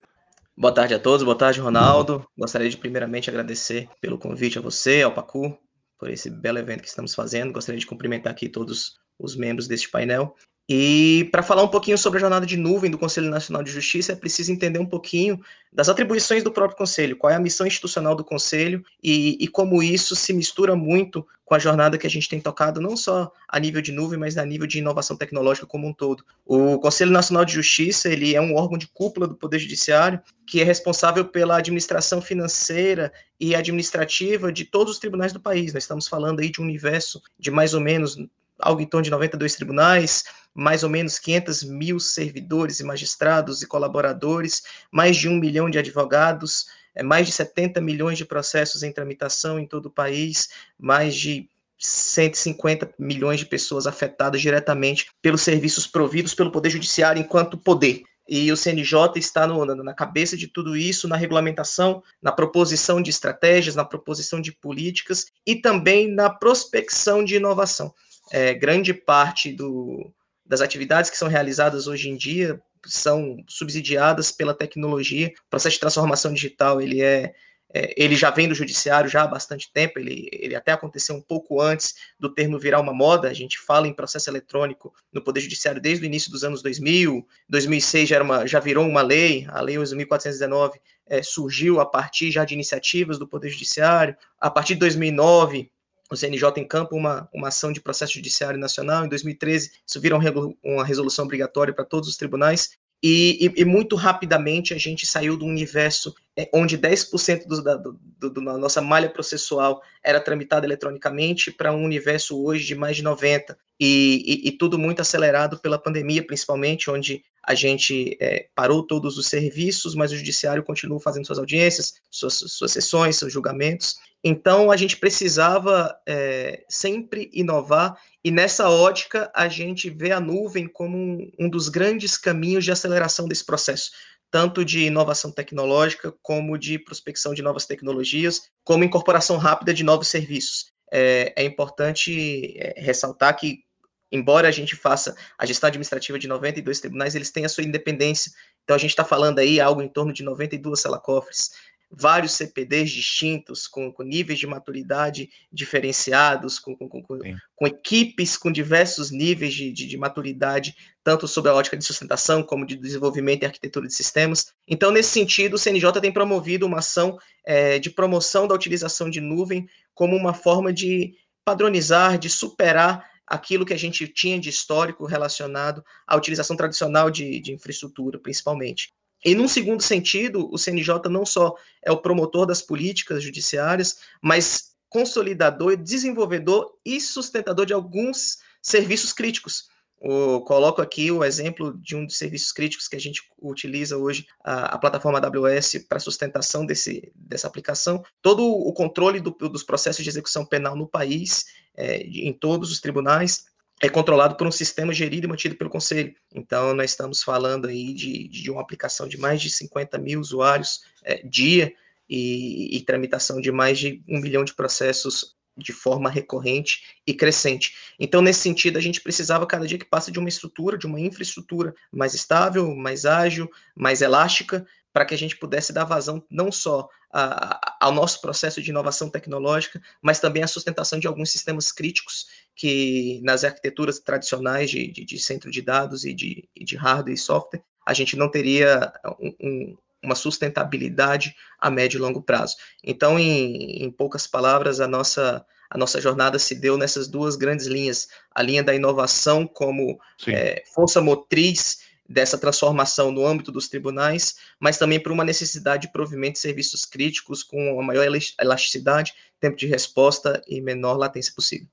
[0.56, 2.26] Boa tarde a todos, boa tarde, Ronaldo.
[2.36, 5.56] Gostaria de primeiramente agradecer pelo convite a você, ao Pacu,
[6.02, 7.52] por esse belo evento que estamos fazendo.
[7.52, 10.34] Gostaria de cumprimentar aqui todos os membros deste painel.
[10.68, 14.12] E para falar um pouquinho sobre a jornada de nuvem do Conselho Nacional de Justiça,
[14.12, 15.40] é preciso entender um pouquinho
[15.72, 19.82] das atribuições do próprio Conselho, qual é a missão institucional do Conselho e, e, como
[19.82, 23.58] isso se mistura muito com a jornada que a gente tem tocado, não só a
[23.58, 26.24] nível de nuvem, mas a nível de inovação tecnológica como um todo.
[26.46, 30.60] O Conselho Nacional de Justiça ele é um órgão de cúpula do Poder Judiciário que
[30.60, 35.72] é responsável pela administração financeira e administrativa de todos os tribunais do país.
[35.72, 38.16] Nós estamos falando aí de um universo de mais ou menos
[38.58, 43.66] algo em torno de 92 tribunais, mais ou menos 500 mil servidores e magistrados e
[43.66, 48.92] colaboradores, mais de um milhão de advogados, é, mais de 70 milhões de processos em
[48.92, 55.86] tramitação em todo o país, mais de 150 milhões de pessoas afetadas diretamente pelos serviços
[55.86, 58.02] providos pelo Poder Judiciário enquanto poder.
[58.28, 63.10] E o CNJ está no, na cabeça de tudo isso, na regulamentação, na proposição de
[63.10, 67.92] estratégias, na proposição de políticas e também na prospecção de inovação.
[68.30, 70.12] É, grande parte do,
[70.44, 75.28] das atividades que são realizadas hoje em dia são subsidiadas pela tecnologia.
[75.28, 77.32] O processo de transformação digital ele é,
[77.72, 79.98] é, ele já vem do judiciário já há bastante tempo.
[79.98, 83.28] Ele, ele até aconteceu um pouco antes do termo virar uma moda.
[83.28, 87.26] A gente fala em processo eletrônico no poder judiciário desde o início dos anos 2000.
[87.48, 89.46] 2006 já era uma, já virou uma lei.
[89.48, 90.72] A lei 11.419
[91.06, 94.16] é, surgiu a partir já de iniciativas do poder judiciário.
[94.40, 95.70] A partir de 2009
[96.12, 99.04] o CNJ encampa uma, uma ação de processo judiciário nacional.
[99.04, 100.16] Em 2013, isso vira
[100.62, 102.76] uma resolução obrigatória para todos os tribunais.
[103.02, 107.74] E, e, e, muito rapidamente a gente saiu do universo é, onde 10% do, da,
[107.74, 112.96] do, do, da nossa malha processual era tramitada eletronicamente para um universo hoje de mais
[112.96, 113.56] de 90%.
[113.80, 119.26] E, e, tudo muito acelerado pela pandemia, principalmente, onde a gente é, parou todos os
[119.26, 123.96] serviços, mas o judiciário continua fazendo suas audiências, suas, suas sessões, seus julgamentos.
[124.22, 130.68] Então, a gente precisava é, sempre inovar, e nessa ótica, a gente vê a nuvem
[130.68, 133.90] como um, um dos grandes caminhos de aceleração desse processo,
[134.30, 140.06] tanto de inovação tecnológica, como de prospecção de novas tecnologias, como incorporação rápida de novos
[140.06, 140.66] serviços.
[140.92, 143.64] É, é importante é, ressaltar que
[144.12, 148.30] embora a gente faça a gestão administrativa de 92 tribunais, eles têm a sua independência.
[148.62, 151.50] Então a gente está falando aí algo em torno de 92 selacofres,
[151.94, 159.10] vários CPDs distintos, com, com níveis de maturidade diferenciados, com, com, com, equipes com diversos
[159.10, 163.46] níveis de, de, de, maturidade, tanto sob a ótica de sustentação como de desenvolvimento e
[163.46, 164.54] arquitetura de sistemas.
[164.66, 169.20] Então, nesse sentido, o CNJ tem promovido uma ação é, de promoção da utilização de
[169.20, 175.06] nuvem como uma forma de padronizar, de superar aquilo que a gente tinha de histórico
[175.06, 178.92] relacionado à utilização tradicional de, de infraestrutura, principalmente.
[179.24, 181.54] E num segundo sentido, o CNJ não só
[181.84, 189.68] é o promotor das políticas judiciárias, mas consolidador, desenvolvedor e sustentador de alguns serviços críticos.
[190.02, 194.26] Eu coloco aqui o exemplo de um dos serviços críticos que a gente utiliza hoje,
[194.44, 198.02] a, a plataforma AWS, para sustentação desse, dessa aplicação.
[198.20, 201.44] Todo o controle do, dos processos de execução penal no país,
[201.76, 203.44] é, em todos os tribunais,
[203.80, 206.14] é controlado por um sistema gerido e mantido pelo Conselho.
[206.34, 210.80] Então, nós estamos falando aí de, de uma aplicação de mais de 50 mil usuários
[211.04, 211.72] é, dia
[212.08, 217.74] e, e, tramitação de mais de um milhão de processos de forma recorrente e crescente.
[217.98, 221.00] Então, nesse sentido, a gente precisava cada dia que passa de uma estrutura, de uma
[221.00, 226.52] infraestrutura mais estável, mais ágil, mais elástica, para que a gente pudesse dar vazão não
[226.52, 231.72] só a, ao nosso processo de inovação tecnológica, mas também à sustentação de alguns sistemas
[231.72, 237.14] críticos que nas arquiteturas tradicionais de, de, de centro de dados e de, de, hardware
[237.14, 242.56] e software a gente não teria um, um, uma sustentabilidade a médio e longo prazo.
[242.82, 247.66] Então, em, em poucas palavras, a nossa, a nossa jornada se deu nessas duas grandes
[247.66, 254.36] linhas: a linha da inovação como é, força motriz dessa transformação no âmbito dos tribunais,
[254.60, 258.04] mas também por uma necessidade de provimento de serviços críticos com a maior
[258.38, 261.68] elasticidade, tempo de resposta e menor latência possível.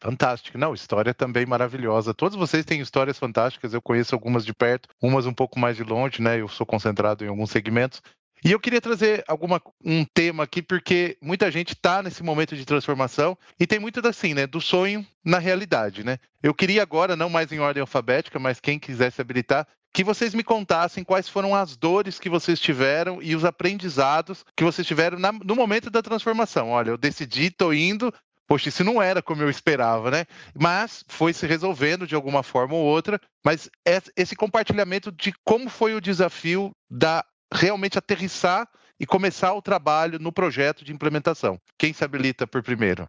[0.00, 0.56] Fantástico.
[0.56, 2.14] Não, história também maravilhosa.
[2.14, 5.84] Todos vocês têm histórias fantásticas, eu conheço algumas de perto, umas um pouco mais de
[5.84, 6.40] longe, né?
[6.40, 8.00] Eu sou concentrado em alguns segmentos.
[8.42, 12.64] E eu queria trazer alguma, um tema aqui, porque muita gente está nesse momento de
[12.64, 14.46] transformação e tem muito assim, né?
[14.46, 16.18] Do sonho na realidade, né?
[16.42, 20.42] Eu queria agora, não mais em ordem alfabética, mas quem quisesse habilitar, que vocês me
[20.42, 25.32] contassem quais foram as dores que vocês tiveram e os aprendizados que vocês tiveram na,
[25.32, 26.70] no momento da transformação.
[26.70, 28.14] Olha, eu decidi, estou indo,
[28.50, 30.26] poxa, isso não era como eu esperava, né?
[30.58, 33.20] Mas foi se resolvendo de alguma forma ou outra.
[33.44, 33.70] Mas
[34.16, 40.32] esse compartilhamento de como foi o desafio da realmente aterrissar e começar o trabalho no
[40.32, 41.60] projeto de implementação.
[41.78, 43.08] Quem se habilita por primeiro?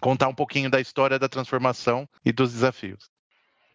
[0.00, 3.08] Contar um pouquinho da história da transformação e dos desafios.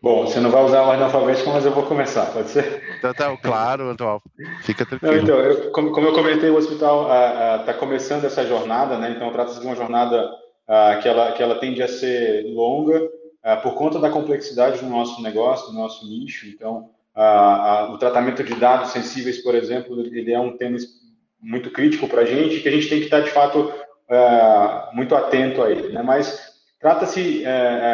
[0.03, 2.83] Bom, você não vai usar a ordem alfabética, mas eu vou começar, pode ser?
[2.99, 4.21] Então, tá, claro, Antônio.
[4.61, 5.15] Fica tranquilo.
[5.15, 7.09] Não, então, eu, como, como, eu comentei, o hospital
[7.61, 9.11] está começando essa jornada, né?
[9.11, 10.48] Então, trata-se de uma jornada ah,
[11.01, 13.01] que, ela, que ela tende a ser longa
[13.43, 16.47] ah, por conta da complexidade do nosso negócio, do nosso nicho.
[16.47, 16.89] Então,
[17.91, 20.77] o tratamento de dados sensíveis, por exemplo, ele é um tema
[21.41, 23.73] muito crítico para a gente, que a gente tem que estar, de fato,
[24.09, 25.89] ah, muito atento a ele.
[25.89, 26.01] Né?
[26.01, 27.49] Mas trata-se eh,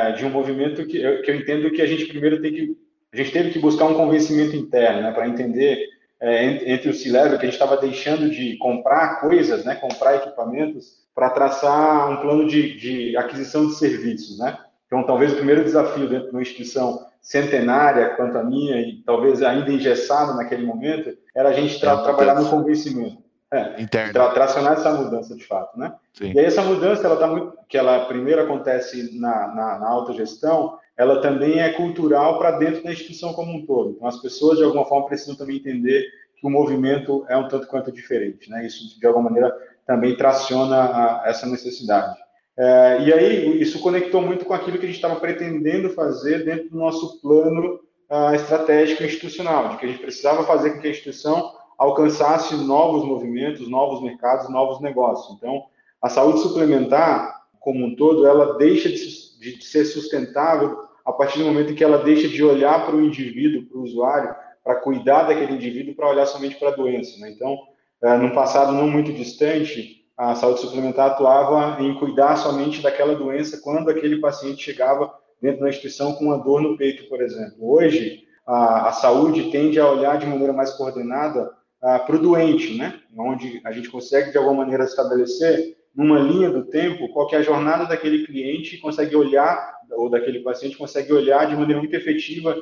[0.10, 2.86] eh, de um movimento que eu, que eu entendo que a gente primeiro tem que
[3.12, 5.88] a gente teve que buscar um convencimento interno, né, para entender
[6.20, 11.05] é, entre o C-Level que a gente estava deixando de comprar coisas, né, comprar equipamentos,
[11.16, 14.58] para traçar um plano de, de, aquisição de serviços, né?
[14.86, 19.42] Então, talvez o primeiro desafio dentro de uma instituição centenária quanto a minha e talvez
[19.42, 23.18] ainda engessada naquele momento era a gente tra trabalhar no convencimento,
[23.50, 25.94] é, tra tracionar essa mudança de fato, né?
[26.14, 26.34] Sim.
[26.34, 30.78] E aí essa mudança, ela tá muito, que ela primeiro acontece na, na, na autogestão,
[30.98, 33.92] ela também é cultural para dentro da instituição como um todo.
[33.92, 36.06] Então, as pessoas de alguma forma precisam também entender
[36.40, 38.66] que o movimento é um tanto quanto diferente, né?
[38.66, 39.54] Isso de alguma maneira
[39.86, 42.16] também traciona a, essa necessidade.
[42.58, 46.70] É, e aí, isso conectou muito com aquilo que a gente estava pretendendo fazer dentro
[46.70, 50.92] do nosso plano uh, estratégico institucional, de que a gente precisava fazer com que a
[50.92, 55.36] instituição alcançasse novos movimentos, novos mercados, novos negócios.
[55.38, 55.66] Então,
[56.02, 58.98] a saúde suplementar, como um todo, ela deixa de,
[59.40, 63.04] de ser sustentável a partir do momento em que ela deixa de olhar para o
[63.04, 67.20] indivíduo, para o usuário, para cuidar daquele indivíduo, para olhar somente para a doença.
[67.20, 67.32] Né?
[67.32, 67.58] Então,
[68.06, 73.60] é, num passado não muito distante, a saúde suplementar atuava em cuidar somente daquela doença
[73.64, 77.56] quando aquele paciente chegava dentro da instituição com uma dor no peito, por exemplo.
[77.60, 83.00] Hoje, a, a saúde tende a olhar de maneira mais coordenada para o doente, né?
[83.18, 87.42] onde a gente consegue, de alguma maneira, estabelecer numa linha do tempo qual é a
[87.42, 92.56] jornada daquele cliente consegue olhar, ou daquele paciente consegue olhar de maneira muito efetiva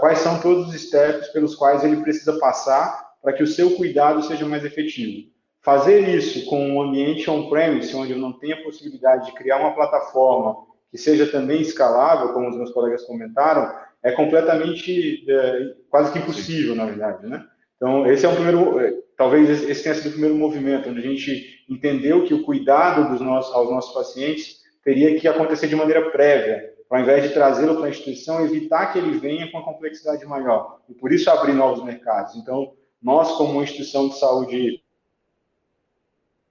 [0.00, 4.22] quais são todos os steps pelos quais ele precisa passar para que o seu cuidado
[4.22, 5.30] seja mais efetivo.
[5.60, 9.74] Fazer isso com um ambiente on-premise, onde eu não tenho a possibilidade de criar uma
[9.74, 10.56] plataforma
[10.90, 16.74] que seja também escalável, como os meus colegas comentaram, é completamente, é, quase que impossível,
[16.74, 17.44] na verdade, né?
[17.76, 21.02] Então, esse é um primeiro, é, talvez esse tenha sido o primeiro movimento, onde a
[21.02, 26.10] gente entendeu que o cuidado dos nossos, aos nossos pacientes teria que acontecer de maneira
[26.10, 30.26] prévia, ao invés de trazê-lo para a instituição, evitar que ele venha com uma complexidade
[30.26, 30.80] maior.
[30.88, 32.36] E por isso abrir novos mercados.
[32.36, 34.82] Então, nós, como instituição de saúde.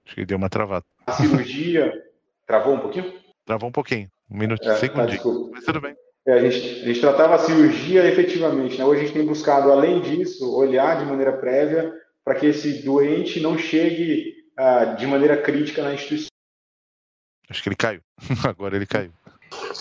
[0.04, 0.84] Acho que deu uma travada.
[1.06, 1.92] A cirurgia.
[2.46, 3.14] Travou um pouquinho?
[3.44, 4.10] Travou um pouquinho.
[4.30, 5.18] Um minuto, é, segundinho.
[5.18, 5.96] Tá, Mas tudo bem.
[6.26, 8.78] É, a, gente, a gente tratava a cirurgia efetivamente.
[8.78, 8.84] Né?
[8.84, 11.92] Hoje a gente tem buscado, além disso, olhar de maneira prévia
[12.24, 16.28] para que esse doente não chegue uh, de maneira crítica na instituição.
[17.48, 18.00] Acho que ele caiu.
[18.48, 19.12] Agora ele caiu.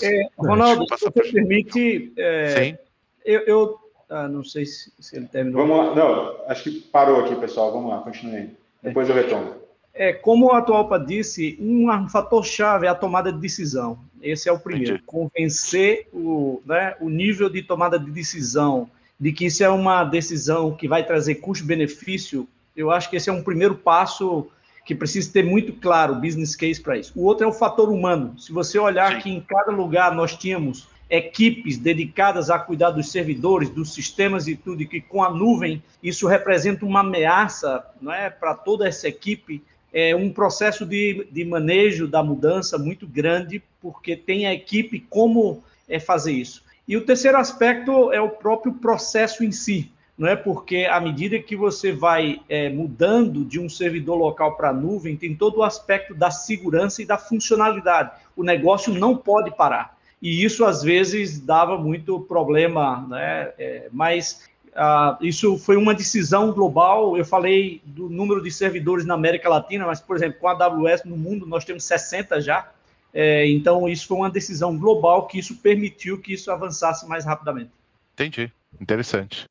[0.04, 2.78] É, Ronaldo, se você permite, é, Sim.
[3.24, 3.80] eu, eu
[4.12, 5.66] ah, não sei se, se, ele terminou.
[5.66, 7.72] Vamos lá, não, acho que parou aqui, pessoal.
[7.72, 8.50] Vamos lá, continue.
[8.84, 9.56] Depois eu retorno.
[9.94, 14.00] É, como a Atualpa disse, um, um fator-chave é a tomada de decisão.
[14.22, 14.96] Esse é o primeiro.
[14.96, 15.06] Entendi.
[15.06, 20.76] Convencer o, né, o nível de tomada de decisão de que isso é uma decisão
[20.76, 22.48] que vai trazer custo-benefício.
[22.76, 24.48] Eu acho que esse é um primeiro passo
[24.84, 27.14] que precisa ter muito claro o business case para isso.
[27.16, 28.38] O outro é o fator humano.
[28.40, 29.20] Se você olhar Sim.
[29.20, 34.56] que em cada lugar nós tínhamos equipes dedicadas a cuidar dos servidores, dos sistemas e
[34.56, 39.08] tudo, e que com a nuvem isso representa uma ameaça não é, para toda essa
[39.08, 39.62] equipe,
[39.94, 45.62] é um processo de, de manejo da mudança muito grande, porque tem a equipe como
[45.88, 46.64] é, fazer isso.
[46.88, 51.40] E o terceiro aspecto é o próprio processo em si não é porque à medida
[51.40, 55.64] que você vai é, mudando de um servidor local para a nuvem, tem todo o
[55.64, 58.12] aspecto da segurança e da funcionalidade.
[58.36, 59.98] O negócio não pode parar.
[60.22, 63.52] E isso às vezes dava muito problema, né?
[63.58, 64.42] É, mas
[64.76, 67.18] ah, isso foi uma decisão global.
[67.18, 71.04] Eu falei do número de servidores na América Latina, mas, por exemplo, com a AWS
[71.06, 72.70] no mundo nós temos 60 já.
[73.14, 77.72] É, então, isso foi uma decisão global que isso permitiu que isso avançasse mais rapidamente.
[78.14, 78.52] Entendi.
[78.80, 79.46] Interessante.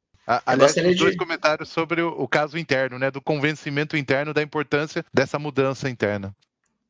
[0.46, 1.16] Aliás, dois de...
[1.16, 3.10] comentários sobre o, o, caso interno, né?
[3.10, 6.34] Do convencimento interno da importância dessa mudança interna.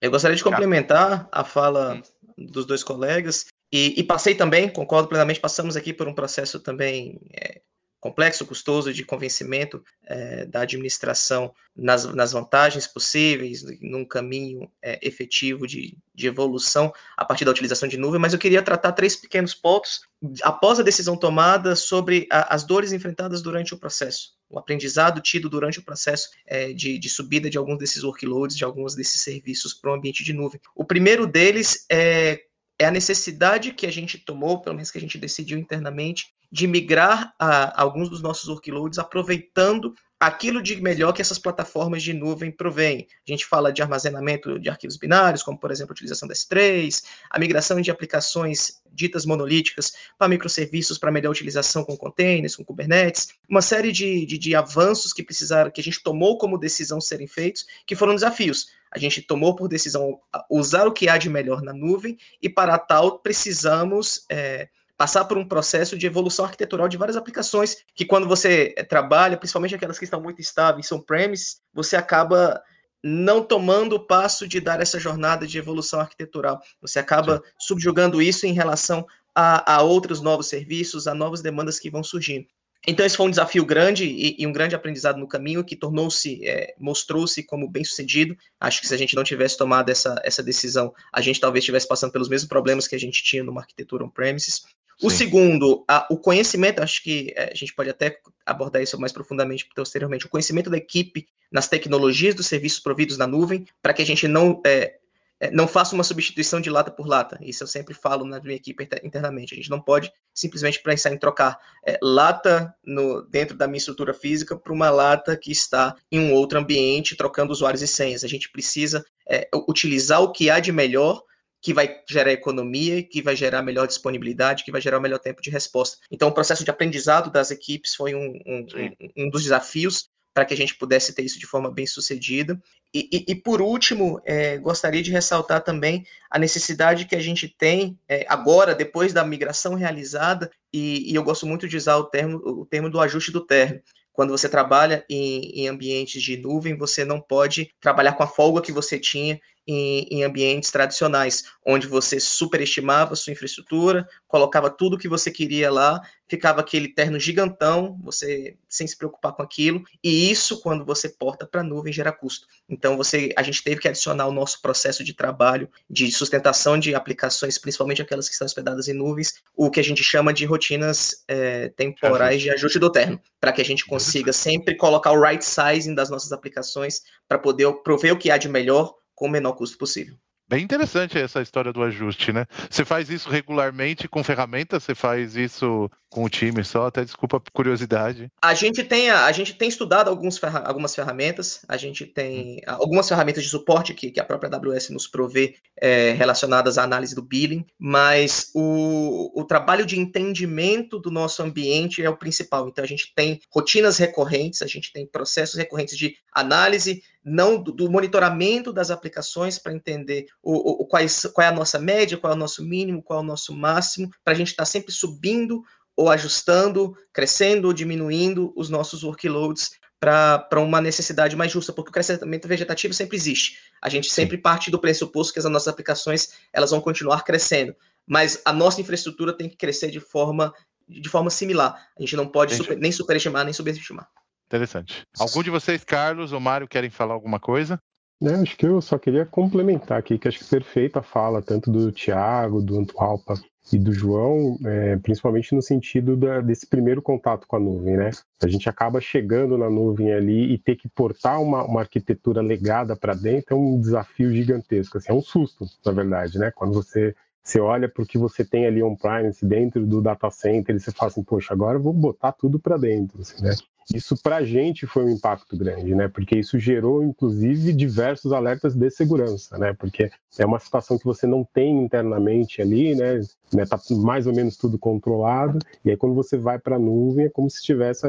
[0.01, 2.03] Eu gostaria de complementar a fala
[2.37, 7.21] dos dois colegas e, e, passei também, concordo plenamente, passamos aqui por um processo também
[7.33, 7.61] é,
[8.01, 15.67] complexo, custoso de convencimento é, da administração nas, nas, vantagens possíveis, num caminho é, efetivo
[15.67, 19.55] de, de, evolução a partir da utilização de nuvem, mas eu queria tratar três pequenos
[19.55, 20.01] pontos
[20.43, 25.49] após a decisão tomada sobre a, as dores enfrentadas durante o processo, o aprendizado tido
[25.51, 29.75] durante o processo é, de, de, subida de alguns desses workloads, de alguns desses serviços
[29.75, 30.61] para o ambiente de nuvem.
[30.75, 32.41] O primeiro deles é
[32.81, 36.67] é a necessidade que a gente tomou, pelo menos que a gente decidiu internamente, de
[36.67, 42.51] migrar a, alguns dos nossos workloads aproveitando aquilo de melhor que essas plataformas de nuvem
[42.51, 43.09] provêm.
[43.27, 47.03] A gente fala de armazenamento de arquivos binários, como por exemplo a utilização da S3,
[47.31, 53.29] a migração de aplicações ditas monolíticas para microserviços para melhor utilização com containers, com Kubernetes,
[53.49, 57.27] uma série de, de, de avanços que precisaram, que a gente tomou como decisão serem
[57.27, 58.67] feitos, que foram desafios.
[58.91, 62.77] A gente tomou por decisão usar o que há de melhor na nuvem e para
[62.77, 64.69] tal precisamos é,
[65.01, 69.39] passar por um processo de evolução arquitetural de várias aplicações que quando você eh, trabalha,
[69.39, 72.63] principalmente aquelas que estão muito estáveis, são premises, você acaba
[73.03, 76.61] não tomando o passo de dar essa jornada de evolução arquitetural.
[76.83, 77.43] Você acaba Sim.
[77.61, 82.47] subjugando isso em relação a, a, outros novos serviços, a novas demandas que vão surgindo.
[82.87, 86.47] Então esse foi um desafio grande e, e um grande aprendizado no caminho que tornou-se,
[86.47, 88.37] é, mostrou-se como bem sucedido.
[88.61, 91.89] Acho que se a gente não tivesse tomado essa, essa decisão, a gente talvez estivesse
[91.89, 94.63] passando pelos mesmos problemas que a gente tinha numa arquitetura on-premises.
[95.03, 95.17] O Sim.
[95.17, 99.69] segundo, a, o conhecimento, acho que é, a gente pode até abordar isso mais profundamente
[99.75, 104.07] posteriormente, o conhecimento da equipe nas tecnologias dos serviços providos na nuvem, para que a
[104.07, 104.97] gente não, é,
[105.41, 107.39] é, não faça uma substituição de lata por lata.
[107.41, 109.55] Isso eu sempre falo na minha equipe internamente.
[109.55, 114.13] A gente não pode simplesmente pensar em trocar é, lata no, dentro da minha estrutura
[114.13, 118.23] física para uma lata que está em um outro ambiente, trocando usuários e senhas.
[118.23, 121.23] A gente precisa é, utilizar o que há de melhor
[121.63, 125.43] que vai gerar economia, que vai gerar melhor disponibilidade, que vai gerar o melhor tempo
[125.43, 125.99] de resposta.
[126.11, 130.45] Então, o processo de aprendizado das equipes foi um, um, um, um dos desafios para
[130.45, 132.61] que a gente pudesse ter isso de forma bem sucedida.
[132.95, 137.49] E, e, e por último, é, gostaria de ressaltar também a necessidade que a gente
[137.49, 142.05] tem é, agora, depois da migração realizada, e, e, eu gosto muito de usar o
[142.05, 143.81] termo, o termo do ajuste do terno.
[144.13, 148.63] Quando você trabalha em, em ambientes de nuvem, você não pode trabalhar com a folga
[148.63, 149.41] que você tinha
[149.71, 156.01] em, em, ambientes tradicionais, onde você superestimava sua infraestrutura, colocava tudo que você queria lá,
[156.29, 161.47] ficava aquele terno gigantão, você sem se preocupar com aquilo, e isso, quando você porta
[161.47, 162.47] para a nuvem, gera custo.
[162.69, 166.95] Então, você, a gente teve que adicionar o nosso processo de trabalho de sustentação de
[166.95, 171.25] aplicações, principalmente aquelas que estão hospedadas em nuvens, o que a gente chama de rotinas
[171.29, 175.45] é, temporais de ajuste do terno, para que a gente consiga sempre colocar o right
[175.45, 179.53] sizing das nossas aplicações para poder prover o que há de melhor com o menor
[179.53, 180.17] custo possível.
[180.49, 182.45] Bem interessante essa história do ajuste, né?
[182.69, 184.83] Você faz isso regularmente com ferramentas?
[184.83, 186.87] Você faz isso com o time só?
[186.87, 188.29] Até desculpa a curiosidade.
[188.43, 193.09] A gente tem, a, a gente tem estudado alguns, algumas ferramentas, a gente tem algumas
[193.09, 197.23] ferramentas de suporte que, que a própria AWS nos provê é, relacionadas à análise do
[197.23, 202.69] billing, mas o, o trabalho de entendimento do nosso ambiente é o principal.
[202.69, 207.73] Então a gente tem rotinas recorrentes, a gente tem processos recorrentes de análise, não do,
[207.73, 212.33] do monitoramento das aplicações para entender o, o, quais, qual é a nossa média, qual
[212.33, 214.93] é o nosso mínimo, qual é o nosso máximo, para a gente estar tá sempre
[214.93, 215.63] subindo
[215.97, 221.93] ou ajustando, crescendo ou diminuindo os nossos workloads para uma necessidade mais justa, porque o
[221.93, 223.59] crescimento vegetativo sempre existe.
[223.83, 228.41] A gente sempre parte do pressuposto que as nossas aplicações elas vão continuar crescendo, mas
[228.47, 230.55] a nossa infraestrutura tem que crescer de forma
[230.89, 231.89] de forma similar.
[231.97, 234.09] A gente não pode super, nem superestimar nem subestimar.
[234.51, 235.07] Interessante.
[235.17, 237.79] Algum de vocês, Carlos ou Mário, querem falar alguma coisa?
[238.21, 241.71] É, acho que eu só queria complementar aqui, que acho que perfeita a fala, tanto
[241.71, 243.35] do Tiago, do Antualpa
[243.73, 248.11] e do João, é, principalmente no sentido da, desse primeiro contato com a nuvem, né?
[248.43, 252.97] A gente acaba chegando na nuvem ali e ter que portar uma, uma arquitetura legada
[252.97, 256.51] para dentro é um desafio gigantesco, assim, é um susto, na verdade, né?
[256.51, 260.77] Quando você você olha para o que você tem ali on-premise dentro do data center
[260.77, 263.55] e você fala assim, poxa, agora eu vou botar tudo para dentro, assim, né?
[263.93, 266.09] Isso para a gente foi um impacto grande, né?
[266.09, 269.73] Porque isso gerou, inclusive, diversos alertas de segurança, né?
[269.73, 273.21] Porque é uma situação que você não tem internamente ali, né?
[273.53, 275.59] né tá mais ou menos tudo controlado.
[275.85, 278.07] E aí, quando você vai para a nuvem, é como se tivesse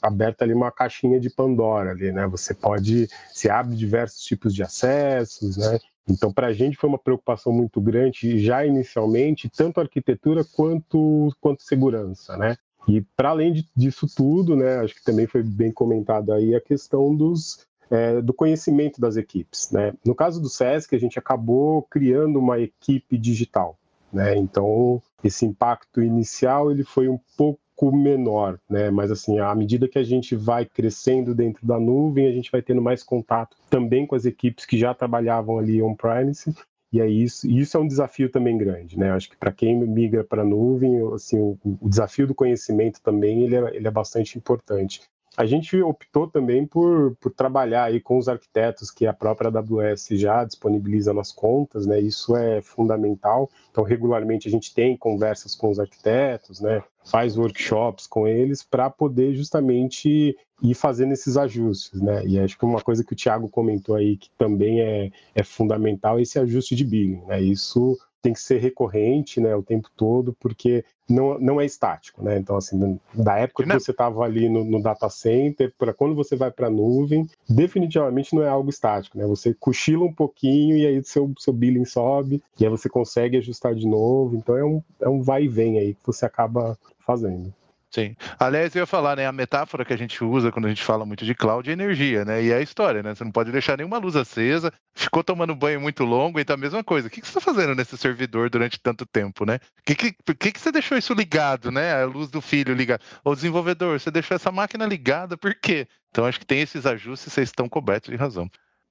[0.00, 2.26] aberta ali uma caixinha de Pandora ali, né?
[2.28, 5.78] Você pode, se abre diversos tipos de acessos, né?
[6.08, 11.64] Então, para a gente foi uma preocupação muito grande, já inicialmente, tanto arquitetura quanto, quanto
[11.64, 12.56] segurança, né?
[12.88, 17.14] E para além disso tudo, né, acho que também foi bem comentado aí a questão
[17.14, 19.70] dos, é, do conhecimento das equipes.
[19.70, 19.92] Né?
[20.04, 23.76] No caso do SESC, a gente acabou criando uma equipe digital.
[24.12, 24.36] Né?
[24.36, 28.90] Então, esse impacto inicial ele foi um pouco menor, né?
[28.90, 32.62] Mas assim, à medida que a gente vai crescendo dentro da nuvem, a gente vai
[32.62, 36.54] tendo mais contato também com as equipes que já trabalhavam ali on-premise
[36.92, 39.10] e é isso, isso é um desafio também grande, né?
[39.10, 43.42] Acho que para quem migra para a nuvem, assim, o, o, desafio do conhecimento também
[43.42, 45.00] ele é, ele é bastante importante.
[45.36, 50.08] A gente optou também por, por trabalhar aí com os arquitetos que a própria AWS
[50.12, 52.00] já disponibiliza nas contas, né?
[52.00, 53.50] Isso é fundamental.
[53.70, 56.82] Então, regularmente a gente tem conversas com os arquitetos, né?
[57.04, 62.24] Faz workshops com eles para poder justamente ir fazendo esses ajustes, né?
[62.26, 66.18] E acho que uma coisa que o Thiago comentou aí que também é, é fundamental
[66.18, 67.42] é esse ajuste de billing, né?
[67.42, 72.36] Isso tem que ser recorrente, né, o tempo todo, porque não, não é estático, né?
[72.38, 76.34] Então, assim, da época que você estava ali no, no, data center, para quando você
[76.34, 79.24] vai para a nuvem, definitivamente não é algo estático, né?
[79.26, 83.74] Você cochila um pouquinho e aí seu, seu billing sobe, e aí você consegue ajustar
[83.74, 84.36] de novo.
[84.36, 87.54] Então, é um, é um vai e vem aí que você acaba fazendo.
[87.96, 88.14] Sim.
[88.38, 89.26] Aliás, eu ia falar, né?
[89.26, 92.26] A metáfora que a gente usa quando a gente fala muito de cloud é energia,
[92.26, 92.42] né?
[92.42, 93.14] E é a história, né?
[93.14, 96.84] Você não pode deixar nenhuma luz acesa, ficou tomando banho muito longo, então a mesma
[96.84, 97.08] coisa.
[97.08, 99.58] O que, você está fazendo nesse servidor durante tanto tempo, né?
[99.58, 102.02] Por que, que, que, você deixou isso ligado, né?
[102.02, 103.02] A luz do filho ligada.
[103.24, 105.88] O desenvolvedor, você deixou essa máquina ligada, por quê?
[106.10, 108.46] Então acho que tem esses ajustes, vocês estão cobertos de razão.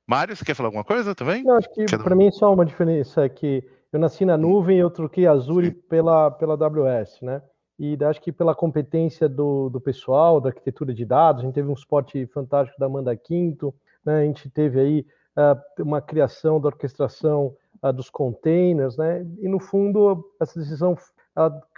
[0.08, 1.43] Mário, você quer falar alguma coisa também?
[1.43, 4.80] Não, acho que para mim só uma diferença é que eu nasci na nuvem e
[4.80, 7.43] eu troquei Azure pela, pela AWS, né?
[7.78, 11.69] E acho que pela competência do, do pessoal, da arquitetura de dados, a gente teve
[11.69, 13.73] um suporte fantástico da Amanda Quinto,
[14.05, 14.21] né?
[14.21, 15.05] a gente teve aí
[15.36, 17.53] uh, uma criação da orquestração
[17.84, 19.26] uh, dos containers, né?
[19.41, 20.97] e no fundo essa decisão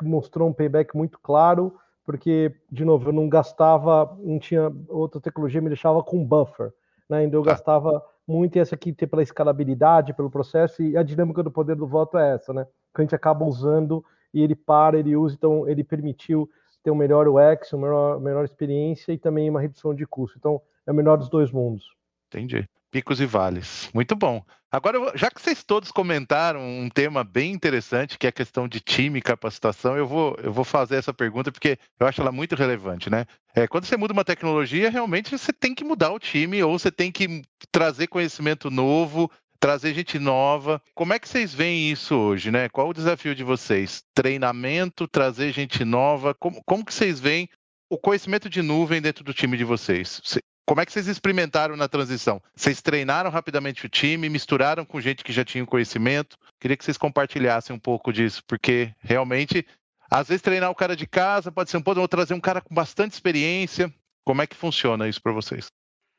[0.04, 1.76] mostrou um payback muito claro,
[2.06, 6.72] porque, de novo, eu não gastava, não tinha outra tecnologia, me deixava com buffer,
[7.10, 7.24] né?
[7.24, 7.52] então eu tá.
[7.52, 11.88] gastava muito, e essa aqui pela escalabilidade, pelo processo, e a dinâmica do poder do
[11.88, 12.68] voto é essa, né?
[12.94, 16.50] que a gente acaba usando e ele para, ele usa, então ele permitiu
[16.84, 20.38] ter um melhor UX, uma melhor, melhor experiência e também uma redução de custo.
[20.38, 21.86] Então, é o melhor dos dois mundos.
[22.28, 22.68] Entendi.
[22.90, 23.90] Picos e vales.
[23.94, 24.42] Muito bom.
[24.72, 28.80] Agora, já que vocês todos comentaram um tema bem interessante, que é a questão de
[28.80, 32.56] time e capacitação, eu vou, eu vou fazer essa pergunta porque eu acho ela muito
[32.56, 33.26] relevante, né?
[33.56, 36.92] É, quando você muda uma tecnologia, realmente você tem que mudar o time ou você
[36.92, 40.82] tem que trazer conhecimento novo trazer gente nova.
[40.94, 42.70] Como é que vocês veem isso hoje, né?
[42.70, 44.04] Qual o desafio de vocês?
[44.14, 46.34] Treinamento, trazer gente nova.
[46.34, 47.50] Como, como que vocês veem
[47.90, 50.22] o conhecimento de nuvem dentro do time de vocês?
[50.68, 52.42] Como é que vocês experimentaram na transição?
[52.54, 56.38] Vocês treinaram rapidamente o time, misturaram com gente que já tinha o conhecimento?
[56.60, 59.66] Queria que vocês compartilhassem um pouco disso, porque realmente,
[60.12, 62.60] às vezes treinar o cara de casa pode ser um pouco, ou trazer um cara
[62.60, 63.94] com bastante experiência.
[64.26, 65.68] Como é que funciona isso para vocês?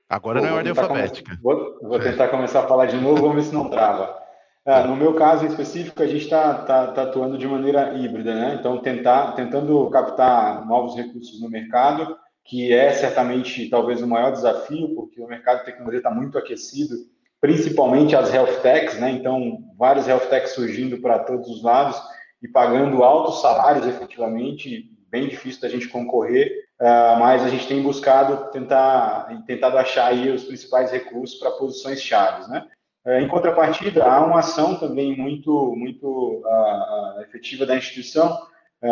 [0.09, 1.39] Agora Pô, não é ordem alfabética.
[1.43, 4.17] Vou, vou, tentar começar a falar de novo, vamos ver se não trava.
[4.65, 8.35] É, no meu caso em específico, a gente está tá, tá atuando de maneira híbrida,
[8.35, 8.57] né?
[8.59, 14.95] Então, tentar, tentando captar novos recursos no mercado, que é certamente talvez o maior desafio,
[14.95, 16.95] porque o mercado de tecnologia está muito aquecido,
[17.41, 19.11] principalmente as health techs, né?
[19.11, 22.01] Então, vários health techs surgindo para todos os lados
[22.43, 27.83] e pagando altos salários efetivamente, bem difícil da gente concorrer, uh, mas a gente tem
[27.83, 32.66] buscado tentar tentado achar aí os principais recursos para posições chaves, né?
[33.07, 38.47] Uh, em contrapartida, há uma ação também muito muito uh, efetiva da instituição,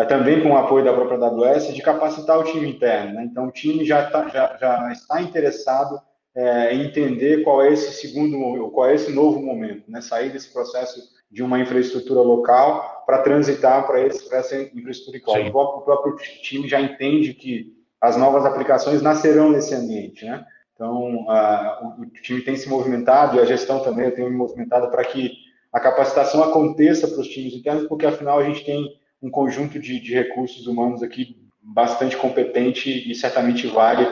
[0.08, 3.14] também com o apoio da própria AWS, de capacitar o time interno.
[3.14, 3.28] Né?
[3.30, 6.00] Então, o time já, tá, já, já está interessado
[6.36, 10.02] é, entender qual é esse segundo, qual é esse novo momento, né?
[10.02, 15.50] Sair desse processo de uma infraestrutura local para transitar para essa infraestrutura cloud.
[15.50, 20.44] O, o próprio time já entende que as novas aplicações nascerão nesse ambiente, né?
[20.74, 25.04] Então, o, o, time tem se movimentado e a gestão também tem me movimentado para
[25.04, 25.32] que
[25.72, 28.86] a capacitação aconteça para os times internos, porque afinal a gente tem
[29.22, 34.06] um conjunto de, de recursos humanos aqui bastante competente e certamente vale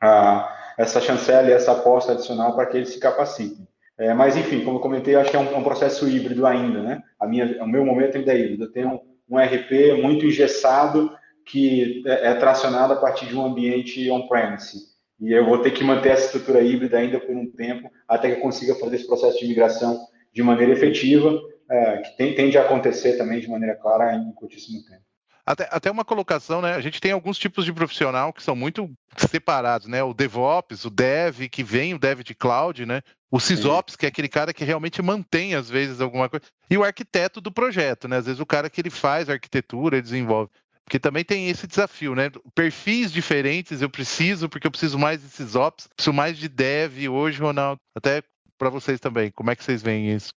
[0.00, 3.66] a, essa chancela e essa aposta adicional para que eles se capacitem.
[3.98, 6.82] É, mas, enfim, como eu comentei, acho que é um, é um, processo híbrido ainda,
[6.82, 7.02] né?
[7.18, 8.64] A minha, o meu momento ainda é híbrido.
[8.64, 11.12] Eu tenho um RP muito engessado
[11.46, 14.94] que é, é tracionado a partir de um ambiente on-premise.
[15.20, 18.38] E eu vou ter que manter essa estrutura híbrida ainda por um tempo, até que
[18.38, 19.98] eu consiga fazer esse processo de migração
[20.32, 21.40] de maneira efetiva,
[21.70, 25.02] é, que tem, tende a acontecer também de maneira clara em curtíssimo tempo.
[25.46, 26.74] Até, até uma colocação, né?
[26.74, 30.02] A gente tem alguns tipos de profissional que são muito separados, né?
[30.02, 33.02] O DevOps, o Dev, que vem o Dev de Cloud, né?
[33.30, 36.46] O SysOps, que é aquele cara que realmente mantém, às vezes, alguma coisa.
[36.70, 38.16] E o arquiteto do projeto, né?
[38.16, 40.50] Às vezes o cara que ele faz a arquitetura, ele desenvolve.
[40.84, 42.30] Porque também tem esse desafio, né?
[42.54, 47.40] Perfis diferentes eu preciso, porque eu preciso mais de SysOps, preciso mais de Dev hoje,
[47.40, 47.80] Ronaldo.
[47.94, 48.22] Até
[48.58, 49.30] para vocês também.
[49.30, 50.32] Como é que vocês veem isso?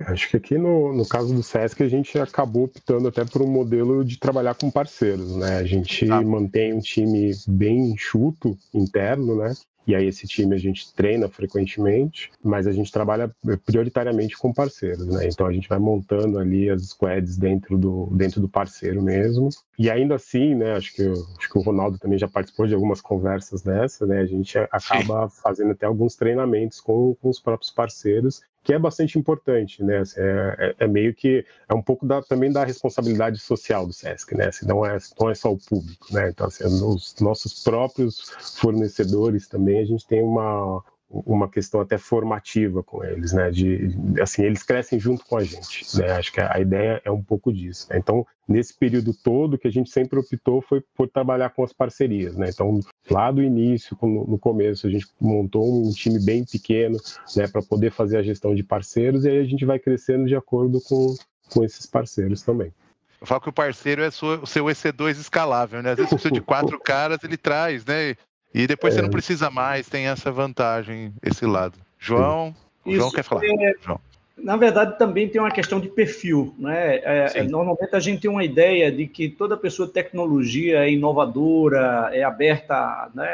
[0.00, 3.48] Acho que aqui no, no caso do SESC a gente acabou optando até por um
[3.48, 5.56] modelo de trabalhar com parceiros, né?
[5.56, 6.22] A gente ah.
[6.22, 9.54] mantém um time bem enxuto interno, né?
[9.88, 13.34] E aí esse time a gente treina frequentemente, mas a gente trabalha
[13.64, 15.26] prioritariamente com parceiros, né?
[15.26, 19.48] Então a gente vai montando ali as squads dentro do, dentro do parceiro mesmo.
[19.78, 20.74] E ainda assim, né?
[20.74, 24.20] Acho que, acho que o Ronaldo também já participou de algumas conversas dessa, né?
[24.20, 29.18] A gente acaba fazendo até alguns treinamentos com, com os próprios parceiros que é bastante
[29.18, 30.00] importante, né?
[30.00, 33.94] Assim, é, é, é, meio que é um pouco da, também da responsabilidade social do
[33.94, 34.48] SESC, né?
[34.48, 36.28] Assim, não é não é só o público, né?
[36.28, 38.28] Então assim, os nossos próprios
[38.60, 43.50] fornecedores também a gente tem uma uma questão até formativa com eles, né?
[43.50, 46.12] De, assim, eles crescem junto com a gente, né?
[46.12, 47.86] Acho que a ideia é um pouco disso.
[47.90, 47.98] Né?
[47.98, 52.36] Então, nesse período todo, que a gente sempre optou foi por trabalhar com as parcerias,
[52.36, 52.50] né?
[52.50, 52.80] Então,
[53.10, 56.98] lá do início, no começo, a gente montou um time bem pequeno,
[57.34, 57.48] né?
[57.48, 60.80] Para poder fazer a gestão de parceiros e aí a gente vai crescendo de acordo
[60.82, 61.14] com,
[61.50, 62.72] com esses parceiros também.
[63.20, 65.90] Eu falo que o parceiro é o seu EC2 escalável, né?
[65.90, 68.14] Às vezes precisa de quatro caras, ele traz, né?
[68.54, 68.96] E depois é.
[68.96, 71.78] você não precisa mais, tem essa vantagem, esse lado.
[71.98, 72.54] João,
[72.86, 73.44] João quer falar.
[73.44, 74.00] É, João.
[74.42, 76.54] Na verdade, também tem uma questão de perfil.
[76.58, 76.96] Né?
[76.98, 80.92] É, é normalmente a gente tem uma ideia de que toda pessoa de tecnologia é
[80.92, 83.28] inovadora, é aberta né,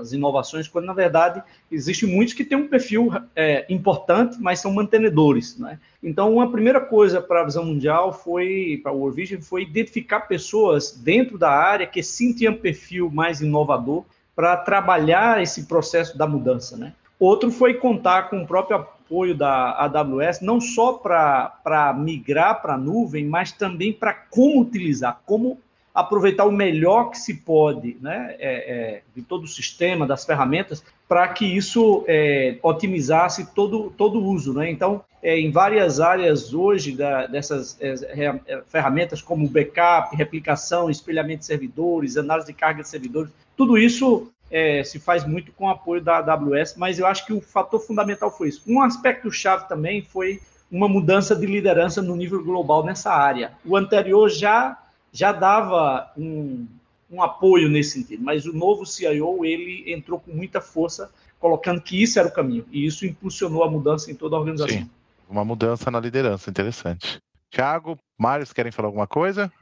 [0.00, 4.72] às inovações, quando na verdade existem muitos que têm um perfil é, importante, mas são
[4.72, 5.58] mantenedores.
[5.58, 5.78] Né?
[6.02, 10.20] Então, uma primeira coisa para a visão mundial foi, para o World Vision, foi identificar
[10.20, 14.04] pessoas dentro da área que sim tinham perfil mais inovador
[14.34, 16.92] para trabalhar esse processo da mudança, né?
[17.18, 22.78] Outro foi contar com o próprio apoio da AWS, não só para migrar para a
[22.78, 25.60] nuvem, mas também para como utilizar, como
[25.94, 30.82] aproveitar o melhor que se pode né, é, é, de todo o sistema, das ferramentas,
[31.06, 34.54] para que isso é, otimizasse todo, todo o uso.
[34.54, 34.70] Né?
[34.70, 41.40] Então, é, em várias áreas hoje da, dessas é, é, ferramentas, como backup, replicação, espelhamento
[41.40, 45.70] de servidores, análise de carga de servidores, tudo isso é, se faz muito com o
[45.70, 48.62] apoio da AWS, mas eu acho que o fator fundamental foi isso.
[48.66, 50.40] Um aspecto chave também foi
[50.70, 53.52] uma mudança de liderança no nível global nessa área.
[53.64, 54.78] O anterior já,
[55.12, 56.66] já dava um,
[57.10, 62.02] um apoio nesse sentido, mas o novo CIO ele entrou com muita força, colocando que
[62.02, 64.78] isso era o caminho, e isso impulsionou a mudança em toda a organização.
[64.78, 64.90] Sim,
[65.28, 67.20] uma mudança na liderança, interessante.
[67.52, 69.52] Thiago, Mário, querem falar alguma coisa?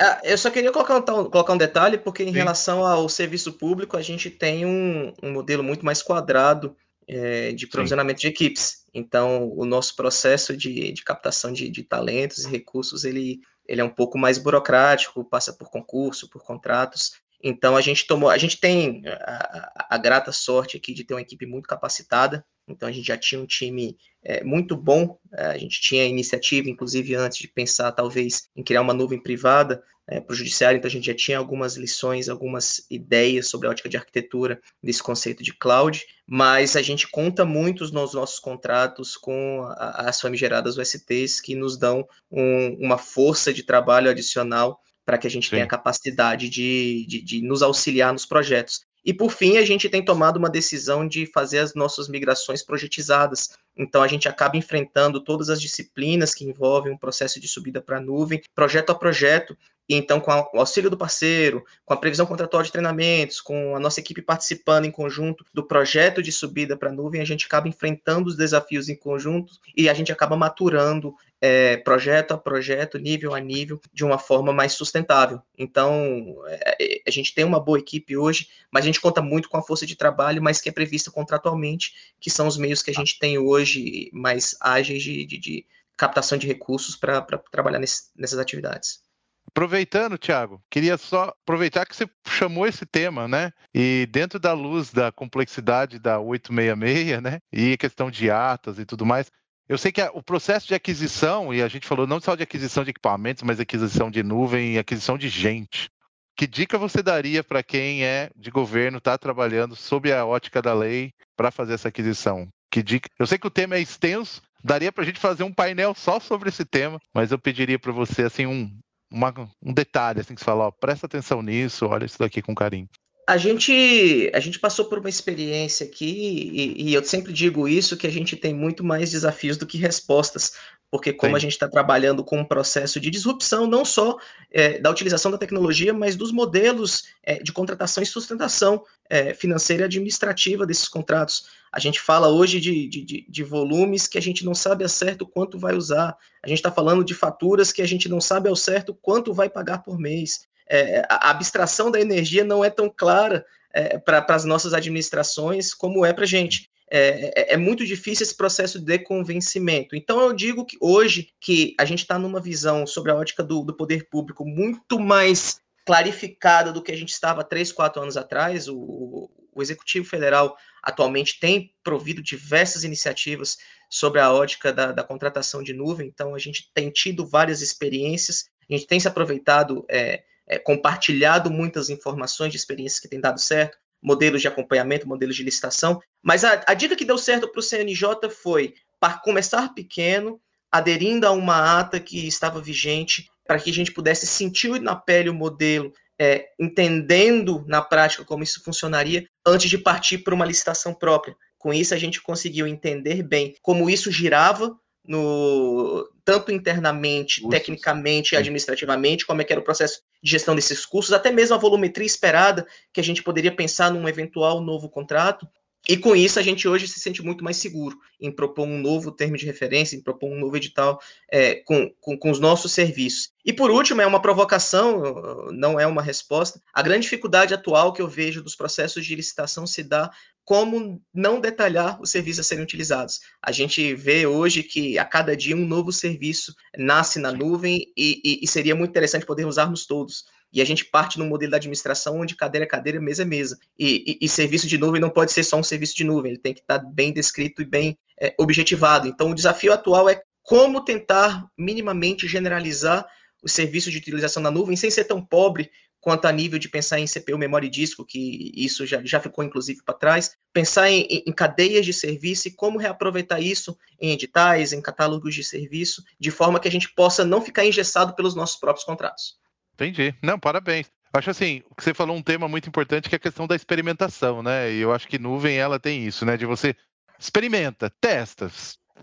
[0.00, 2.32] Ah, eu só queria colocar um, colocar um detalhe, porque em Sim.
[2.32, 6.74] relação ao serviço público, a gente tem um, um modelo muito mais quadrado
[7.06, 8.28] é, de provisionamento Sim.
[8.28, 8.84] de equipes.
[8.94, 13.84] Então, o nosso processo de, de captação de, de, talentos e recursos, ele, ele é
[13.84, 17.12] um pouco mais burocrático, passa por concurso, por contratos.
[17.42, 21.20] Então, a gente tomou, a gente tem a, a grata sorte aqui de ter uma
[21.20, 25.58] equipe muito capacitada, então a gente já tinha um time é, muito bom, é, a
[25.58, 30.32] gente tinha iniciativa, inclusive antes de pensar talvez em criar uma nuvem privada é, para
[30.32, 33.96] o judiciário, então a gente já tinha algumas lições, algumas ideias sobre a ótica de
[33.96, 40.20] arquitetura desse conceito de cloud, mas a gente conta muito nos nossos contratos com as
[40.20, 45.44] famigeradas USTs que nos dão um, uma força de trabalho adicional para que a gente
[45.44, 45.56] Sim.
[45.56, 48.80] tenha capacidade de, de, de, nos auxiliar nos projetos.
[49.04, 53.50] E por fim, a gente tem tomado uma decisão de fazer as nossas migrações projetizadas.
[53.76, 57.98] Então a gente acaba enfrentando todas as disciplinas que envolvem um processo de subida para
[57.98, 59.56] a nuvem, projeto a projeto,
[59.88, 63.80] e então, com o auxílio do parceiro, com a previsão contratual de treinamentos, com a
[63.80, 67.68] nossa equipe participando em conjunto do projeto de subida para a nuvem, a gente acaba
[67.68, 71.14] enfrentando os desafios em conjunto e a gente acaba maturando
[71.46, 75.42] é, projeto a projeto, nível a nível, de uma forma mais sustentável.
[75.58, 79.58] Então, é, a gente tem uma boa equipe hoje, mas a gente conta muito com
[79.58, 82.94] a força de trabalho, mas que é prevista contratualmente, que são os meios que a
[82.94, 85.66] gente tem hoje mais ágeis de, de, de
[85.98, 87.20] captação de recursos para
[87.52, 89.02] trabalhar nesse, nessas atividades.
[89.46, 93.52] Aproveitando, Thiago, queria só aproveitar que você chamou esse tema, né?
[93.74, 97.38] E dentro da luz da complexidade da 866, né?
[97.52, 99.30] E questão de atas e tudo mais,
[99.68, 102.84] eu sei que o processo de aquisição, e a gente falou não só de aquisição
[102.84, 105.90] de equipamentos, mas aquisição de nuvem e aquisição de gente.
[106.36, 110.74] Que dica você daria para quem é de governo, está trabalhando sob a ótica da
[110.74, 112.48] lei para fazer essa aquisição?
[112.70, 113.08] Que dica?
[113.18, 116.18] Eu sei que o tema é extenso, daria para a gente fazer um painel só
[116.18, 118.70] sobre esse tema, mas eu pediria para você assim um,
[119.10, 122.54] uma, um detalhe assim que você fala, ó, presta atenção nisso, olha isso daqui com
[122.54, 122.88] carinho.
[123.26, 127.96] A gente, a gente passou por uma experiência aqui, e, e, eu sempre digo isso,
[127.96, 130.52] que a gente tem muito mais desafios do que respostas,
[130.90, 131.36] porque como Sim.
[131.36, 134.16] a gente está trabalhando com um processo de disrupção, não só
[134.50, 139.82] é, da utilização da tecnologia, mas dos modelos é, de contratação e sustentação é, financeira
[139.82, 141.46] e administrativa desses contratos.
[141.72, 145.26] A gente fala hoje de, de, de, volumes que a gente não sabe a certo
[145.26, 146.16] quanto vai usar.
[146.42, 149.48] A gente está falando de faturas que a gente não sabe ao certo quanto vai
[149.48, 154.44] pagar por mês é, a abstração da energia não é tão clara é, para as
[154.44, 156.70] nossas administrações como é para a gente.
[156.90, 159.96] É, é, é, muito difícil esse processo de convencimento.
[159.96, 163.64] Então, eu digo que hoje que a gente está numa visão sobre a ótica do,
[163.64, 168.68] do, poder público muito mais clarificada do que a gente estava três, quatro anos atrás.
[168.68, 173.56] O, o Executivo Federal atualmente tem provido diversas iniciativas
[173.88, 178.46] sobre a ótica da, da contratação de nuvem, então a gente tem tido várias experiências,
[178.68, 183.40] a gente tem se aproveitado é, é, compartilhado muitas informações de experiências que têm dado
[183.40, 187.58] certo, modelos de acompanhamento, modelos de licitação, mas a, a dica que deu certo para
[187.58, 190.40] o CNJ foi para começar pequeno,
[190.70, 195.30] aderindo a uma ata que estava vigente, para que a gente pudesse sentir na pele
[195.30, 200.94] o modelo, é, entendendo na prática como isso funcionaria, antes de partir para uma licitação
[200.94, 201.36] própria.
[201.58, 204.76] Com isso, a gente conseguiu entender bem como isso girava
[205.06, 210.86] no tanto internamente, tecnicamente e administrativamente, como é que era o processo de gestão desses
[210.86, 215.46] cursos, até mesmo a volumetria esperada que a gente poderia pensar num eventual novo contrato.
[215.86, 219.12] E com isso a gente hoje se sente muito mais seguro em propor um novo
[219.12, 220.98] termo de referência, em propor um novo edital
[221.30, 223.30] é, com, com, com, os nossos serviços.
[223.44, 226.58] E por último, é uma provocação, não é uma resposta.
[226.72, 230.10] A grande dificuldade atual que eu vejo dos processos de licitação se dá
[230.44, 233.20] como não detalhar os serviços a serem utilizados.
[233.42, 238.20] A gente vê hoje que a cada dia um novo serviço nasce na nuvem e,
[238.22, 240.24] e, e seria muito interessante poder usarmos todos.
[240.52, 243.58] E a gente parte num modelo da administração onde cadeira é cadeira, mesa é mesa.
[243.76, 246.54] E, e, serviço de nuvem não pode ser só um serviço de nuvem, ele tem
[246.54, 249.08] que estar bem descrito e bem é, objetivado.
[249.08, 253.04] Então, o desafio atual é como tentar minimamente generalizar
[253.44, 255.70] o serviço de utilização da nuvem sem ser tão pobre
[256.00, 259.42] quanto a nível de pensar em CPU, memória e disco, que isso já, já ficou
[259.42, 264.74] inclusive para trás, pensar em, em, cadeias de serviço e como reaproveitar isso em editais,
[264.74, 268.56] em catálogos de serviço, de forma que a gente possa não ficar engessado pelos nossos
[268.56, 269.36] próprios contratos.
[269.72, 270.14] Entendi.
[270.22, 270.90] Não, parabéns.
[271.10, 274.72] Acho assim, você falou um tema muito importante que é a questão da experimentação, né?
[274.72, 276.36] E eu acho que nuvem ela tem isso, né?
[276.36, 276.76] De você
[277.18, 278.50] experimenta, testa,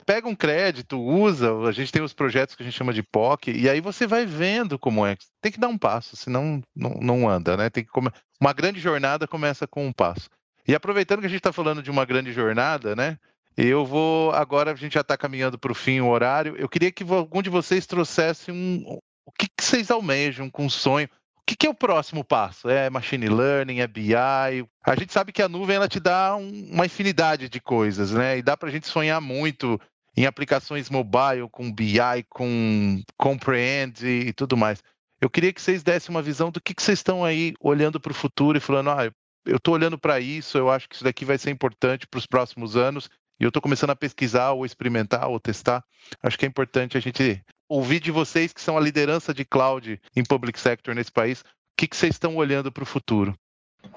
[0.05, 3.51] pega um crédito, usa, a gente tem os projetos que a gente chama de POC,
[3.51, 5.17] e aí você vai vendo como é.
[5.41, 7.69] Tem que dar um passo, senão não, não anda, né?
[7.69, 8.09] Tem que come...
[8.39, 10.29] Uma grande jornada começa com um passo.
[10.67, 13.17] E aproveitando que a gente está falando de uma grande jornada, né?
[13.57, 16.55] Eu vou agora, a gente já está caminhando para o fim, o horário.
[16.57, 18.83] Eu queria que algum de vocês trouxesse um.
[19.25, 21.09] O que, que vocês almejam com um sonho?
[21.41, 22.69] O que, que, é o próximo passo?
[22.69, 24.15] É machine learning, é BI?
[24.15, 28.37] A gente sabe que a nuvem ela te dá um, uma infinidade de coisas, né?
[28.37, 29.79] E dá para a gente sonhar muito
[30.15, 34.83] em aplicações mobile, com BI, com Comprehend e, tudo mais.
[35.19, 38.11] Eu queria que vocês dessem uma visão do que, que vocês estão aí olhando para
[38.11, 39.11] o futuro e falando, ah,
[39.45, 42.25] eu estou olhando para isso, eu acho que isso daqui vai ser importante para os
[42.25, 45.83] próximos anos e eu estou começando a pesquisar ou experimentar ou testar,
[46.21, 49.97] acho que é importante a gente ouvir de vocês que são a liderança de cloud
[50.13, 51.45] em public sector nesse país, o
[51.77, 53.33] que, que vocês estão olhando para o futuro?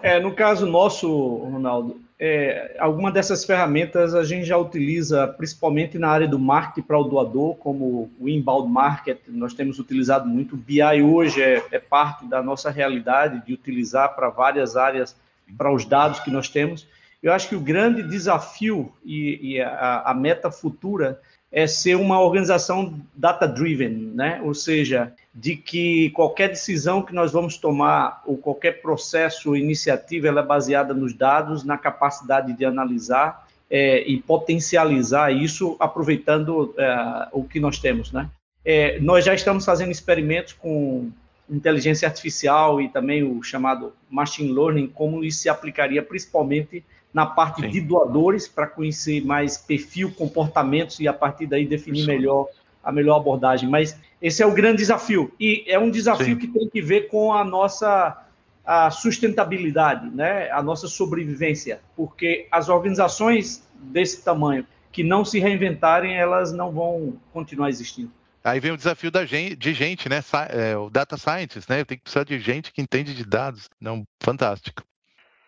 [0.01, 6.09] É, no caso nosso, Ronaldo, é, alguma dessas ferramentas a gente já utiliza principalmente na
[6.09, 10.55] área do marketing para o doador, como o inbound market, nós temos utilizado muito.
[10.55, 15.17] O BI hoje é, é parte da nossa realidade de utilizar para várias áreas,
[15.59, 16.87] para os dados que nós temos.
[17.21, 21.21] Eu acho que o grande desafio e, e a, a meta futura
[21.55, 24.41] é ser uma organização data-driven, né?
[24.43, 30.27] ou seja, de que qualquer decisão que nós vamos tomar ou qualquer processo ou iniciativa
[30.27, 37.29] ela é baseada nos dados, na capacidade de analisar é, e potencializar isso aproveitando é,
[37.31, 38.11] o que nós temos.
[38.11, 38.29] Né?
[38.65, 41.09] É, nós já estamos fazendo experimentos com
[41.49, 46.85] inteligência artificial e também o chamado machine learning, como isso se aplicaria principalmente
[47.15, 47.69] na parte Sim.
[47.71, 52.09] de doadores, para conhecer mais perfil, comportamentos e a partir daí definir Isso.
[52.09, 52.49] melhor
[52.83, 53.69] a melhor abordagem.
[53.69, 55.33] Mas esse é o grande desafio.
[55.41, 56.37] E é um desafio Sim.
[56.37, 58.21] que tem que ver com a nossa
[58.67, 60.51] a sustentabilidade, né?
[60.51, 67.15] a nossa sobrevivência, porque as organizações desse tamanho que não se reinventarem, elas não vão
[67.31, 68.11] continuar existindo.
[68.43, 70.23] Aí vem o desafio da gente, de gente, né?
[70.49, 71.85] É, o data scientist, né?
[71.85, 73.69] Tem que precisar de gente que entende de dados.
[73.81, 74.83] Não, fantástico.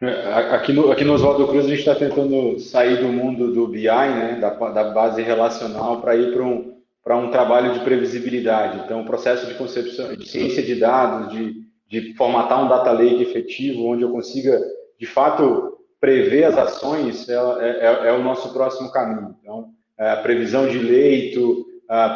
[0.01, 3.66] É, aqui no, aqui no Oswaldo Cruz a gente está tentando sair do mundo do
[3.66, 6.76] BI, né, da, da base relacional, para ir para um,
[7.07, 8.82] um trabalho de previsibilidade.
[8.84, 11.55] Então, o processo de concepção, de ciência de dados, de,
[11.88, 14.61] de formatar um data lake efetivo, onde eu consiga,
[15.01, 19.34] de fato, prever as ações, é, é, é o nosso próximo caminho.
[19.40, 22.11] Então, é, a previsão de leito, a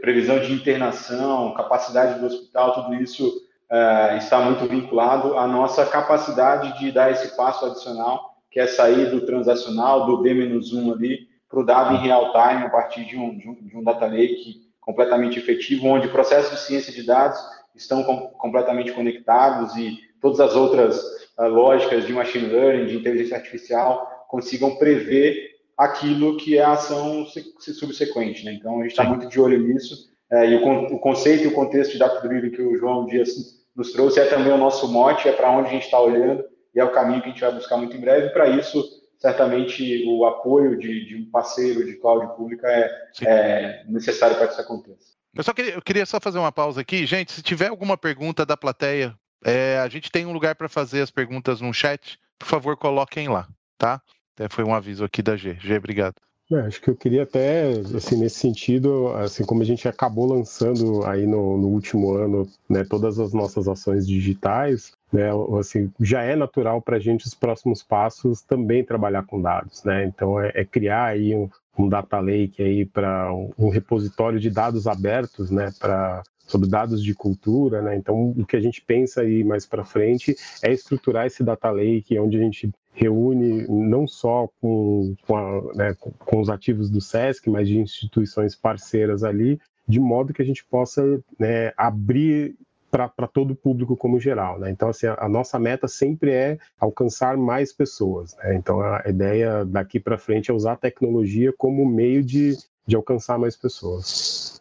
[0.00, 3.30] previsão de internação, capacidade do hospital, tudo isso
[3.70, 9.10] uh, está muito vinculado à nossa capacidade de dar esse passo adicional, que é sair
[9.10, 13.36] do transacional, do D-1 ali, para o dado em real time, a partir de um,
[13.36, 17.38] de um, de um data lake completamente efetivo, onde processos de ciência de dados
[17.74, 21.00] estão com, completamente conectados e todas as outras
[21.38, 27.24] uh, lógicas de machine learning, de inteligência artificial, consigam prever aquilo que é a ação
[27.26, 28.44] subsequente.
[28.44, 28.52] Né?
[28.52, 30.10] Então, a gente está muito de olho nisso.
[30.30, 33.59] É, e o, o, conceito e o contexto de data driven que o João Dias
[33.74, 36.44] nos trouxe é também o nosso mote, é para onde a gente está olhando
[36.74, 38.30] e é o caminho que a gente vai buscar muito em breve.
[38.30, 38.82] Para isso,
[39.18, 42.90] certamente, o apoio de, de, um parceiro de cloud pública é,
[43.22, 45.10] é necessário para que isso aconteça.
[45.34, 47.06] Eu só queria, eu queria só fazer uma pausa aqui.
[47.06, 49.14] Gente, se tiver alguma pergunta da plateia,
[49.44, 52.18] é, a gente tem um lugar para fazer as perguntas no chat.
[52.38, 53.48] Por favor, coloquem lá,
[53.78, 54.00] tá?
[54.38, 55.54] É, foi um aviso aqui da G.
[55.60, 56.16] G, obrigado.
[56.52, 61.06] É, acho que eu queria até, assim, nesse sentido, assim como a gente acabou lançando
[61.06, 65.30] aí no, no último ano, né, todas as nossas ações digitais, né,
[65.60, 70.04] assim, já é natural para a gente os próximos passos também trabalhar com dados, né?
[70.04, 71.48] Então é, é criar aí um,
[71.78, 77.00] um data lake aí para um, um repositório de dados abertos, né, para sobre dados
[77.00, 77.94] de cultura, né?
[77.94, 82.18] Então, o que a gente pensa aí mais para frente é estruturar esse data lake,
[82.18, 82.68] onde a gente
[83.00, 88.54] reúne não só com, com, a, né, com, os ativos do SESC, mas de instituições
[88.54, 91.02] parceiras ali, de modo que a gente possa
[91.38, 92.54] né, abrir
[92.90, 94.58] para todo o público como geral.
[94.58, 94.70] Né?
[94.70, 98.36] Então, assim, a, a, nossa meta sempre é alcançar mais pessoas.
[98.36, 98.56] Né?
[98.56, 103.38] Então, a ideia daqui para frente é usar a tecnologia como meio de, de alcançar
[103.38, 104.60] mais pessoas.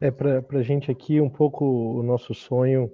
[0.00, 2.90] É, para a gente aqui, um pouco o nosso sonho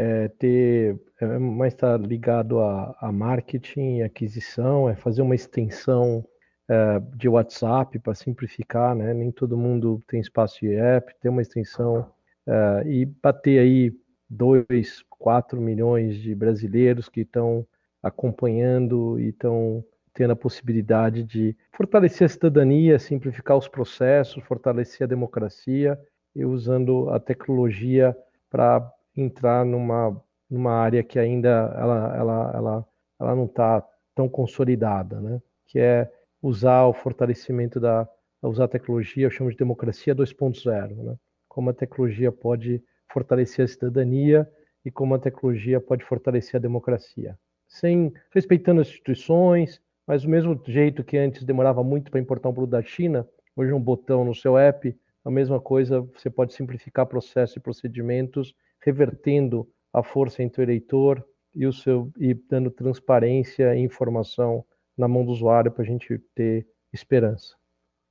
[0.00, 6.24] é ter, é, mais está ligado a, a marketing aquisição, é fazer uma extensão
[6.68, 9.12] é, de WhatsApp para simplificar, né?
[9.12, 12.12] Nem todo mundo tem espaço de app, ter uma extensão
[12.46, 13.92] é, e bater aí
[14.30, 17.66] 2, 4 milhões de brasileiros que estão
[18.00, 19.84] acompanhando e estão
[20.14, 25.98] tendo a possibilidade de fortalecer a cidadania, simplificar os processos, fortalecer a democracia
[26.36, 28.16] e usando a tecnologia
[28.48, 32.86] para entrar numa, numa área que ainda ela, ela, ela,
[33.20, 35.40] ela não está tão consolidada, né?
[35.66, 36.10] que é
[36.42, 38.08] usar o fortalecimento da
[38.40, 41.16] usar a tecnologia, eu chamo de democracia 2.0, né?
[41.48, 42.80] como a tecnologia pode
[43.12, 44.48] fortalecer a cidadania
[44.84, 50.60] e como a tecnologia pode fortalecer a democracia, sem respeitando as instituições, mas do mesmo
[50.66, 54.34] jeito que antes demorava muito para importar um produto da China, hoje um botão no
[54.34, 60.62] seu app a mesma coisa, você pode simplificar processos e procedimentos, revertendo a força entre
[60.62, 61.24] o eleitor
[61.54, 64.64] e, o seu, e dando transparência e informação
[64.96, 67.56] na mão do usuário para a gente ter esperança.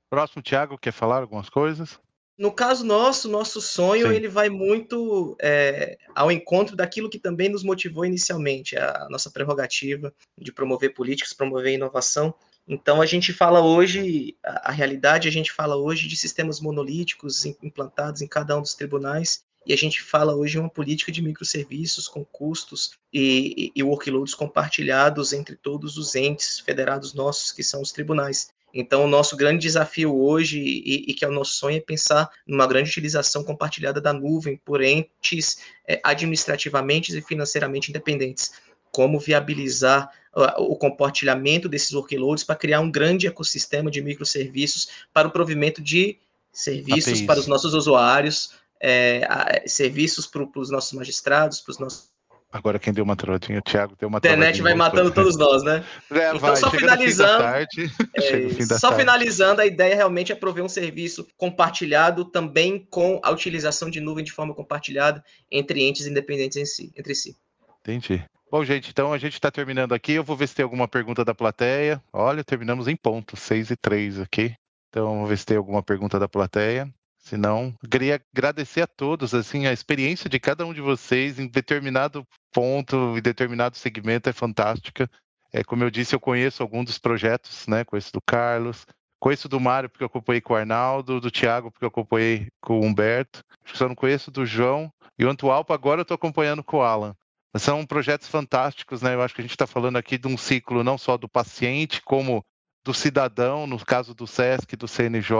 [0.10, 2.00] Próximo, Tiago, quer falar algumas coisas?
[2.38, 4.14] No caso nosso, nosso sonho Sim.
[4.14, 10.14] ele vai muito é, ao encontro daquilo que também nos motivou inicialmente, a nossa prerrogativa
[10.38, 12.34] de promover políticas, promover inovação
[12.68, 17.44] Então a gente fala hoje, a, a realidade a gente fala hoje de sistemas monolíticos
[17.44, 22.08] implantados em cada um dos tribunais e a gente fala hoje uma política de microserviços
[22.08, 27.82] com custos e, e, e, workloads compartilhados entre todos os entes federados nossos, que são
[27.82, 28.48] os tribunais.
[28.74, 32.30] Então, o nosso grande desafio hoje, e, e, que é o nosso sonho, é pensar
[32.48, 38.54] numa grande utilização compartilhada da nuvem por entes é, administrativamente e financeiramente independentes.
[38.90, 45.28] Como viabilizar uh, o compartilhamento desses workloads para criar um grande ecossistema de microserviços para
[45.28, 46.18] o provimento de
[46.54, 47.26] serviços APIs.
[47.26, 48.52] para os nossos usuários,
[48.82, 52.18] é, serviços para os nossos magistrados, para os nossos
[52.50, 54.50] Agora quem deu uma travadinha, o Thiago deu uma travadinha.
[54.50, 55.84] Internet vai matando todos nós, né?
[56.10, 56.56] É, então, vai.
[56.56, 57.44] só finalizando.
[57.44, 59.02] Tarde, é, só tarde.
[59.02, 64.24] finalizando, a ideia realmente é prover um serviço compartilhado também com a utilização de nuvem
[64.24, 65.22] de forma compartilhada
[65.52, 67.36] entre entes independentes em si, entre si.
[67.82, 68.24] Entendi.
[68.50, 70.14] Bom, gente, então a gente está terminando aqui.
[70.14, 72.02] Eu vou ver se tem alguma pergunta da plateia.
[72.14, 74.56] Olha, terminamos em ponto, 6 e 3 aqui.
[74.90, 76.90] Então, vamos ver se tem alguma pergunta da plateia.
[77.28, 81.46] Se não, queria agradecer a todos, assim, a experiência de cada um de vocês em
[81.46, 85.12] determinado ponto, em determinado segmento é fantástica.
[85.52, 87.84] É, como eu disse, eu conheço alguns dos projetos, né?
[87.84, 88.86] Conheço do Carlos,
[89.20, 92.80] conheço do Mário porque eu acompanhei com o Arnaldo, do Thiago porque eu acompanhei com
[92.80, 93.44] o Humberto.
[93.74, 97.14] Só não conheço do João e o Antualpa agora eu estou acompanhando com o Alan.
[97.58, 99.16] São projetos fantásticos, né?
[99.16, 102.02] Eu acho que a gente está falando aqui de um ciclo não só do paciente,
[102.02, 102.42] como
[102.88, 105.36] do cidadão, no caso do SESC, do CNJ,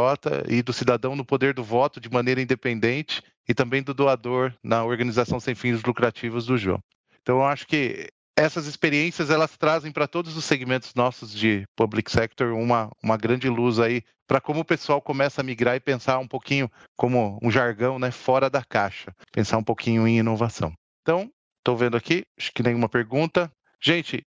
[0.50, 4.84] e do cidadão no poder do voto de maneira independente, e também do doador na
[4.84, 6.80] organização sem fins lucrativos do João.
[7.22, 12.12] Então, eu acho que essas experiências elas trazem para todos os segmentos nossos de public
[12.12, 16.20] sector uma, uma grande luz aí para como o pessoal começa a migrar e pensar
[16.20, 20.74] um pouquinho como um jargão, né, fora da caixa, pensar um pouquinho em inovação.
[21.02, 23.50] Então, estou vendo aqui, acho que nenhuma pergunta.
[23.82, 24.22] Gente,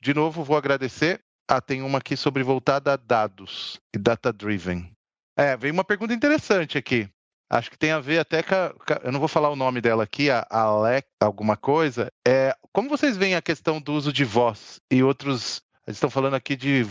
[0.00, 4.90] de novo vou agradecer ah, tem uma aqui sobre voltada a dados e data-driven.
[5.36, 7.08] É, vem uma pergunta interessante aqui.
[7.48, 8.74] Acho que tem a ver até com, a,
[9.04, 12.10] eu não vou falar o nome dela aqui, a Alec, alguma coisa.
[12.26, 16.34] É, como vocês veem a questão do uso de voz e outros, eles estão falando
[16.34, 16.84] aqui de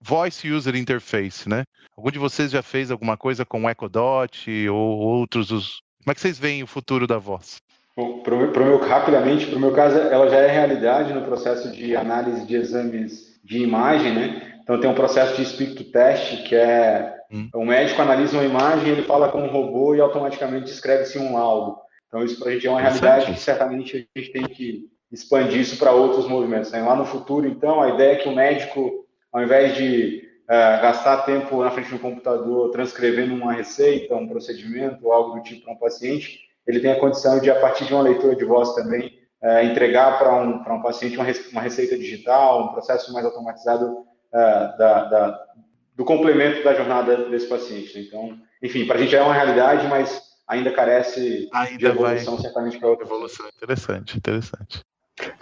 [0.00, 1.62] voice user interface, né?
[1.96, 5.80] Algum de vocês já fez alguma coisa com Echo Dot ou outros?
[6.02, 7.58] Como é que vocês veem o futuro da voz?
[7.94, 11.94] Para o meu, rapidamente, para o meu caso, ela já é realidade no processo de
[11.96, 14.60] análise de exames de imagem, né?
[14.62, 17.48] Então tem um processo de speak to test, que é hum.
[17.54, 21.78] o médico analisa uma imagem, ele fala com um robô e automaticamente escreve-se um laudo.
[22.06, 25.60] Então isso para a gente é uma realidade que certamente a gente tem que expandir
[25.60, 26.70] isso para outros movimentos.
[26.70, 26.82] Né?
[26.82, 31.24] Lá no futuro, então, a ideia é que o médico, ao invés de uh, gastar
[31.24, 35.78] tempo na frente do computador transcrevendo uma receita, um procedimento, algo do tipo para um
[35.78, 39.64] paciente, ele tem a condição de, a partir de uma leitura de voz também, é,
[39.64, 45.04] entregar para um, um paciente uma, uma, receita digital, um processo mais automatizado é, da,
[45.04, 45.46] da,
[45.94, 47.98] do complemento da jornada desse paciente.
[48.00, 52.42] Então, enfim, para a gente é uma realidade, mas ainda carece ainda de evolução vai...
[52.42, 53.46] certamente para outra evolução.
[53.56, 54.80] Interessante, interessante.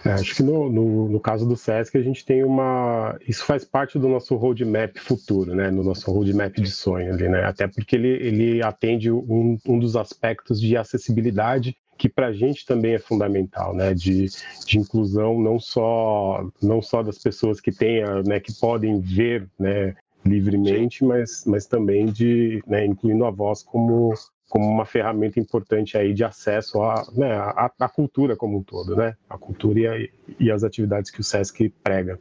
[0.03, 3.15] É, acho que no, no, no, caso do SESC a gente tem uma.
[3.27, 5.69] Isso faz parte do nosso roadmap futuro, né?
[5.69, 7.43] No nosso roadmap de sonho ali, né?
[7.45, 12.65] Até porque ele, ele atende um, um dos aspectos de acessibilidade que para a gente
[12.65, 14.27] também é fundamental, né, de,
[14.65, 19.95] de inclusão não só não só das pessoas que tenham, né, que podem ver, né,
[20.25, 24.13] livremente, mas, mas também de, né, incluindo a voz como
[24.49, 28.95] como uma ferramenta importante aí de acesso à, né, à, à cultura como um todo,
[28.95, 32.17] né, a cultura e, a, e as atividades que o SESC prega.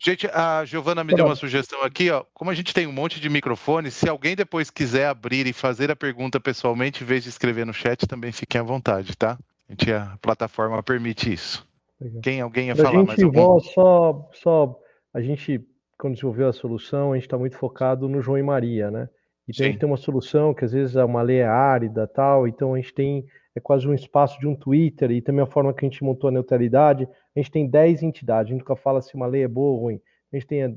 [0.00, 2.24] Gente, a Giovana me deu uma sugestão aqui, ó.
[2.32, 5.90] Como a gente tem um monte de microfones, se alguém depois quiser abrir e fazer
[5.90, 9.36] a pergunta pessoalmente, em vez de escrever no chat, também fiquem à vontade, tá?
[9.68, 11.66] A, gente, a plataforma permite isso.
[12.00, 12.22] Legal.
[12.22, 13.58] Quem alguém ia falar gente, mais algum?
[13.60, 14.80] Só, só
[15.12, 15.66] a gente
[15.98, 19.08] quando desenvolveu a solução, a gente está muito focado no João e Maria, né?
[19.48, 19.64] Então Sim.
[19.64, 22.76] a gente tem uma solução que às vezes é uma lei árida tal, então a
[22.76, 25.88] gente tem é quase um espaço de um Twitter e também a forma que a
[25.88, 27.08] gente montou a neutralidade,
[27.38, 29.78] a gente tem 10 entidades, a gente nunca fala se uma lei é boa ou
[29.78, 30.00] ruim.
[30.32, 30.68] A gente tem a,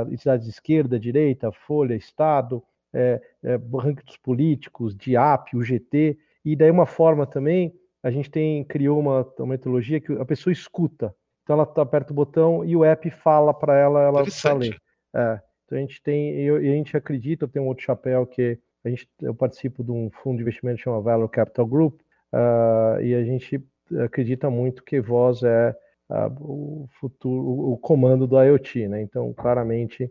[0.00, 6.56] a entidades de esquerda, direita, Folha, Estado, é, é, ranking dos políticos, DIAP, UGT, e
[6.56, 7.72] daí uma forma também,
[8.02, 11.14] a gente tem criou uma, uma metodologia que a pessoa escuta.
[11.42, 14.22] Então ela tá, aperta o botão e o app fala para ela, ela
[14.54, 14.76] ler.
[15.14, 18.58] É, então a gente tem, e a gente acredita, eu tenho um outro chapéu que
[18.84, 22.00] a gente, eu participo de um fundo de investimento que chama Valor Capital Group,
[22.32, 23.64] uh, e a gente
[24.04, 25.76] acredita muito que voz é
[26.10, 29.02] o futuro, o, comando do IoT, né?
[29.02, 30.10] Então, claramente,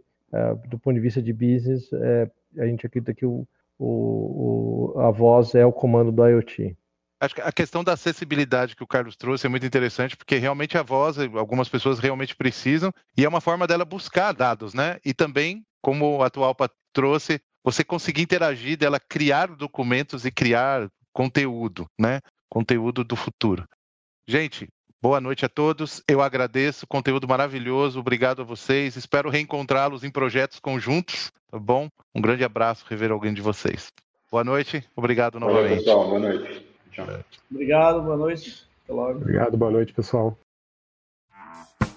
[0.67, 5.55] do ponto de vista de business, é, a gente acredita que o, o, a voz
[5.55, 6.75] é o comando do IoT.
[7.19, 10.75] Acho que a questão da acessibilidade que o Carlos trouxe é muito interessante, porque realmente
[10.75, 14.97] a voz, algumas pessoas realmente precisam, e é uma forma dela buscar dados, né?
[15.05, 16.55] E também, como o atual
[16.91, 22.21] trouxe, você conseguir interagir, dela criar documentos e criar conteúdo, né?
[22.49, 23.67] Conteúdo do futuro.
[24.27, 24.67] Gente,
[25.01, 26.03] boa noite a todos.
[26.07, 27.99] Eu agradeço, conteúdo maravilhoso.
[27.99, 28.95] Obrigado a vocês.
[28.95, 31.89] Espero reencontrá-los em projetos conjuntos, tá bom?
[32.13, 33.91] Um grande abraço, rever alguém de vocês.
[34.31, 35.83] Boa noite, obrigado novamente.
[35.83, 36.07] Boa pessoal.
[36.07, 36.65] Boa noite.
[36.91, 37.07] Tchau.
[37.49, 38.67] Obrigado, boa noite.
[38.83, 39.19] Até logo.
[39.19, 40.37] Obrigado, boa noite, pessoal.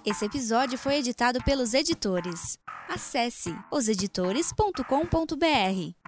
[0.05, 2.59] Esse episódio foi editado pelos editores.
[2.89, 6.04] Acesse oseditores.com.br.